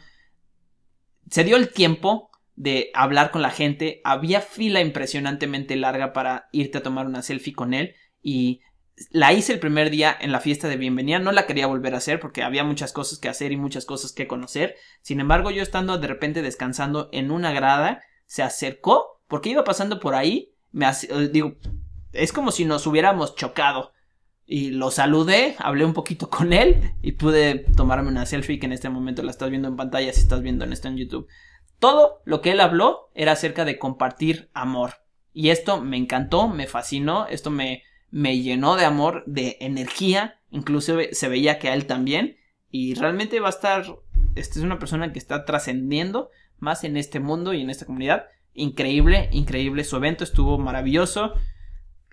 Se 1.29 1.43
dio 1.43 1.55
el 1.55 1.69
tiempo 1.69 2.29
de 2.55 2.91
hablar 2.93 3.32
con 3.32 3.41
la 3.41 3.51
gente, 3.51 4.01
había 4.03 4.41
fila 4.41 4.82
impresionantemente 4.82 5.77
larga 5.77 6.12
para 6.12 6.49
irte 6.51 6.79
a 6.79 6.84
tomar 6.84 7.05
una 7.05 7.21
selfie 7.21 7.53
con 7.53 7.73
él. 7.73 7.95
Y 8.21 8.60
la 9.12 9.32
hice 9.32 9.53
el 9.53 9.60
primer 9.60 9.89
día 9.89 10.15
en 10.19 10.34
la 10.34 10.41
fiesta 10.41 10.67
de 10.67 10.75
bienvenida, 10.75 11.19
no 11.19 11.32
la 11.32 11.45
quería 11.45 11.67
volver 11.67 11.93
a 11.93 11.99
hacer 11.99 12.19
porque 12.19 12.43
había 12.43 12.65
muchas 12.65 12.91
cosas 12.91 13.19
que 13.19 13.29
hacer 13.29 13.53
y 13.53 13.58
muchas 13.58 13.86
cosas 13.86 14.12
que 14.12 14.27
conocer. 14.27 14.75
Sin 15.01 15.21
embargo, 15.21 15.51
yo 15.51 15.63
estando 15.63 15.97
de 15.97 16.08
repente 16.08 16.41
descansando 16.41 17.08
en 17.13 17.32
una 17.32 17.53
grada, 17.53 18.03
se 18.25 18.43
acercó 18.43 19.21
porque 19.29 19.49
iba 19.49 19.63
pasando 19.63 20.01
por 20.01 20.15
ahí, 20.15 20.55
me 20.71 20.88
digo, 21.32 21.55
es 22.12 22.34
como 22.34 22.51
si 22.51 22.65
nos 22.65 22.86
hubiéramos 22.86 23.36
chocado 23.36 23.93
y 24.51 24.71
lo 24.71 24.89
saludé, 24.89 25.55
hablé 25.59 25.85
un 25.85 25.93
poquito 25.93 26.27
con 26.31 26.53
él 26.53 26.93
y 27.03 27.12
pude 27.12 27.59
tomarme 27.77 28.09
una 28.09 28.25
selfie 28.25 28.57
que 28.57 28.65
en 28.65 28.73
este 28.73 28.89
momento 28.89 29.21
la 29.21 29.29
estás 29.29 29.51
viendo 29.51 29.67
en 29.67 29.75
pantalla 29.75 30.12
si 30.12 30.21
estás 30.21 30.41
viendo 30.41 30.65
en 30.65 30.73
esto 30.73 30.88
en 30.88 30.97
YouTube. 30.97 31.27
Todo 31.77 32.23
lo 32.25 32.41
que 32.41 32.51
él 32.51 32.59
habló 32.59 33.12
era 33.13 33.33
acerca 33.33 33.63
de 33.63 33.77
compartir 33.77 34.49
amor. 34.53 34.95
Y 35.33 35.49
esto 35.49 35.79
me 35.79 35.97
encantó, 35.97 36.47
me 36.47 36.65
fascinó, 36.65 37.27
esto 37.27 37.51
me, 37.51 37.83
me 38.09 38.39
llenó 38.39 38.75
de 38.75 38.85
amor, 38.85 39.23
de 39.27 39.57
energía, 39.62 40.39
incluso 40.49 40.97
se 41.12 41.29
veía 41.29 41.59
que 41.59 41.69
a 41.69 41.75
él 41.75 41.85
también. 41.85 42.38
Y 42.71 42.95
realmente 42.95 43.39
va 43.39 43.47
a 43.47 43.51
estar, 43.51 43.85
esta 44.35 44.59
es 44.59 44.65
una 44.65 44.79
persona 44.79 45.13
que 45.13 45.19
está 45.19 45.45
trascendiendo 45.45 46.31
más 46.57 46.83
en 46.83 46.97
este 46.97 47.19
mundo 47.19 47.53
y 47.53 47.62
en 47.62 47.69
esta 47.69 47.85
comunidad. 47.85 48.25
Increíble, 48.55 49.29
increíble, 49.31 49.83
su 49.83 49.95
evento 49.95 50.23
estuvo 50.23 50.57
maravilloso. 50.57 51.35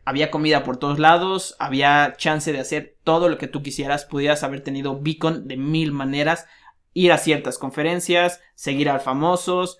Había 0.06 0.30
comida 0.30 0.62
por 0.62 0.78
todos 0.78 0.98
lados, 0.98 1.56
había 1.58 2.14
chance 2.16 2.52
de 2.52 2.60
hacer 2.60 2.96
todo 3.04 3.28
lo 3.28 3.36
que 3.36 3.48
tú 3.48 3.62
quisieras, 3.62 4.06
pudieras 4.06 4.42
haber 4.44 4.62
tenido 4.62 4.98
beacon 4.98 5.48
de 5.48 5.58
mil 5.58 5.92
maneras, 5.92 6.46
ir 6.94 7.12
a 7.12 7.18
ciertas 7.18 7.58
conferencias, 7.58 8.40
seguir 8.54 8.88
a 8.88 9.00
famosos, 9.00 9.78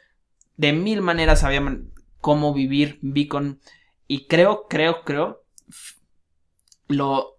de 0.57 0.73
mil 0.73 1.01
maneras 1.01 1.45
había 1.45 1.62
cómo 2.21 2.53
vivir 2.53 2.99
beacon. 3.03 3.61
Y 4.09 4.27
creo, 4.27 4.67
creo, 4.69 5.05
creo 5.05 5.45
lo 6.89 7.36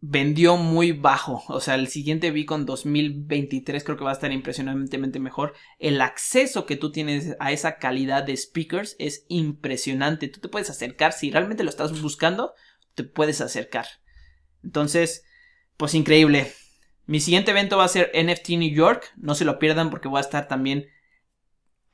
vendió 0.00 0.56
muy 0.56 0.92
bajo. 0.92 1.42
O 1.48 1.60
sea, 1.60 1.74
el 1.74 1.88
siguiente 1.88 2.30
Beacon 2.30 2.66
2023 2.66 3.82
creo 3.84 3.96
que 3.96 4.04
va 4.04 4.10
a 4.10 4.14
estar 4.14 4.32
impresionantemente 4.32 5.18
mejor. 5.18 5.54
El 5.78 6.00
acceso 6.00 6.66
que 6.66 6.76
tú 6.76 6.92
tienes 6.92 7.36
a 7.40 7.52
esa 7.52 7.78
calidad 7.78 8.22
de 8.22 8.36
speakers 8.36 8.96
es 8.98 9.24
impresionante. 9.28 10.28
Tú 10.28 10.40
te 10.40 10.48
puedes 10.48 10.70
acercar, 10.70 11.12
si 11.12 11.30
realmente 11.30 11.64
lo 11.64 11.70
estás 11.70 12.00
buscando, 12.00 12.54
te 12.94 13.04
puedes 13.04 13.40
acercar. 13.40 13.86
Entonces, 14.62 15.24
pues 15.76 15.94
increíble. 15.94 16.52
Mi 17.06 17.20
siguiente 17.20 17.52
evento 17.52 17.78
va 17.78 17.84
a 17.84 17.88
ser 17.88 18.12
NFT 18.14 18.50
New 18.50 18.74
York. 18.74 19.12
No 19.16 19.34
se 19.34 19.44
lo 19.44 19.58
pierdan 19.58 19.90
porque 19.90 20.08
voy 20.08 20.18
a 20.18 20.22
estar 20.22 20.46
también 20.46 20.86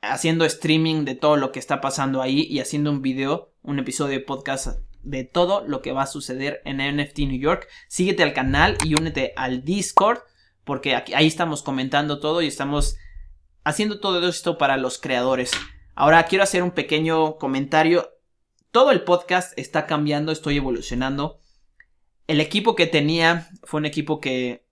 haciendo 0.01 0.45
streaming 0.45 1.05
de 1.05 1.15
todo 1.15 1.37
lo 1.37 1.51
que 1.51 1.59
está 1.59 1.81
pasando 1.81 2.21
ahí 2.21 2.41
y 2.41 2.59
haciendo 2.59 2.91
un 2.91 3.01
video, 3.01 3.53
un 3.63 3.79
episodio 3.79 4.19
de 4.19 4.25
podcast 4.25 4.79
de 5.05 5.23
todo 5.23 5.65
lo 5.65 5.81
que 5.81 5.91
va 5.91 6.03
a 6.03 6.07
suceder 6.07 6.61
en 6.65 6.77
NFT 6.77 7.19
New 7.19 7.39
York. 7.39 7.67
Síguete 7.87 8.23
al 8.23 8.33
canal 8.33 8.77
y 8.83 8.95
únete 8.95 9.33
al 9.37 9.63
Discord 9.63 10.19
porque 10.65 10.95
aquí, 10.95 11.13
ahí 11.13 11.27
estamos 11.27 11.63
comentando 11.63 12.19
todo 12.19 12.41
y 12.41 12.47
estamos 12.47 12.97
haciendo 13.63 13.99
todo 13.99 14.27
esto 14.27 14.57
para 14.57 14.77
los 14.77 14.97
creadores. 14.97 15.51
Ahora 15.93 16.23
quiero 16.25 16.43
hacer 16.43 16.63
un 16.63 16.71
pequeño 16.71 17.37
comentario. 17.37 18.11
Todo 18.71 18.91
el 18.91 19.03
podcast 19.03 19.57
está 19.57 19.85
cambiando, 19.85 20.31
estoy 20.31 20.57
evolucionando. 20.57 21.39
El 22.27 22.41
equipo 22.41 22.75
que 22.75 22.87
tenía 22.87 23.49
fue 23.63 23.79
un 23.79 23.85
equipo 23.85 24.19
que 24.19 24.65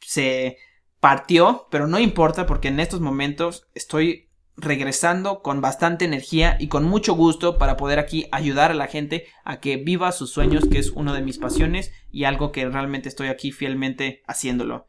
se 0.00 0.58
partió, 1.00 1.66
pero 1.70 1.86
no 1.86 1.98
importa 1.98 2.46
porque 2.46 2.68
en 2.68 2.78
estos 2.78 3.00
momentos 3.00 3.66
estoy 3.74 4.29
regresando 4.60 5.42
con 5.42 5.60
bastante 5.60 6.04
energía 6.04 6.56
y 6.60 6.68
con 6.68 6.84
mucho 6.84 7.14
gusto 7.14 7.58
para 7.58 7.76
poder 7.76 7.98
aquí 7.98 8.26
ayudar 8.32 8.70
a 8.70 8.74
la 8.74 8.86
gente 8.86 9.26
a 9.44 9.60
que 9.60 9.76
viva 9.76 10.12
sus 10.12 10.30
sueños, 10.30 10.68
que 10.70 10.78
es 10.78 10.90
una 10.90 11.12
de 11.12 11.22
mis 11.22 11.38
pasiones 11.38 11.92
y 12.10 12.24
algo 12.24 12.52
que 12.52 12.68
realmente 12.68 13.08
estoy 13.08 13.28
aquí 13.28 13.52
fielmente 13.52 14.22
haciéndolo. 14.26 14.86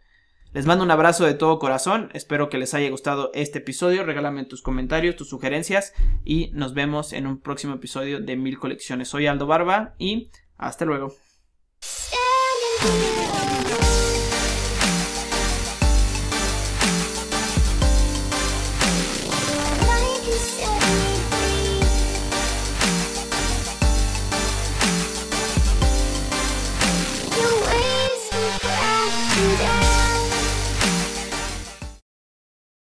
Les 0.54 0.66
mando 0.66 0.84
un 0.84 0.92
abrazo 0.92 1.26
de 1.26 1.34
todo 1.34 1.60
corazón, 1.60 2.10
espero 2.14 2.50
que 2.50 2.58
les 2.58 2.74
haya 2.74 2.90
gustado 2.90 3.32
este 3.34 3.60
episodio, 3.60 4.04
regálame 4.04 4.44
tus 4.44 4.62
comentarios, 4.62 5.16
tus 5.16 5.30
sugerencias 5.30 5.94
y 6.26 6.52
nos 6.52 6.74
vemos 6.74 7.14
en 7.14 7.26
un 7.26 7.40
próximo 7.40 7.76
episodio 7.76 8.20
de 8.20 8.36
Mil 8.36 8.60
Colecciones. 8.60 9.08
Soy 9.08 9.28
Aldo 9.28 9.48
Barba 9.48 9.96
y 9.98 10.30
hasta 10.58 10.84
luego. 10.84 11.16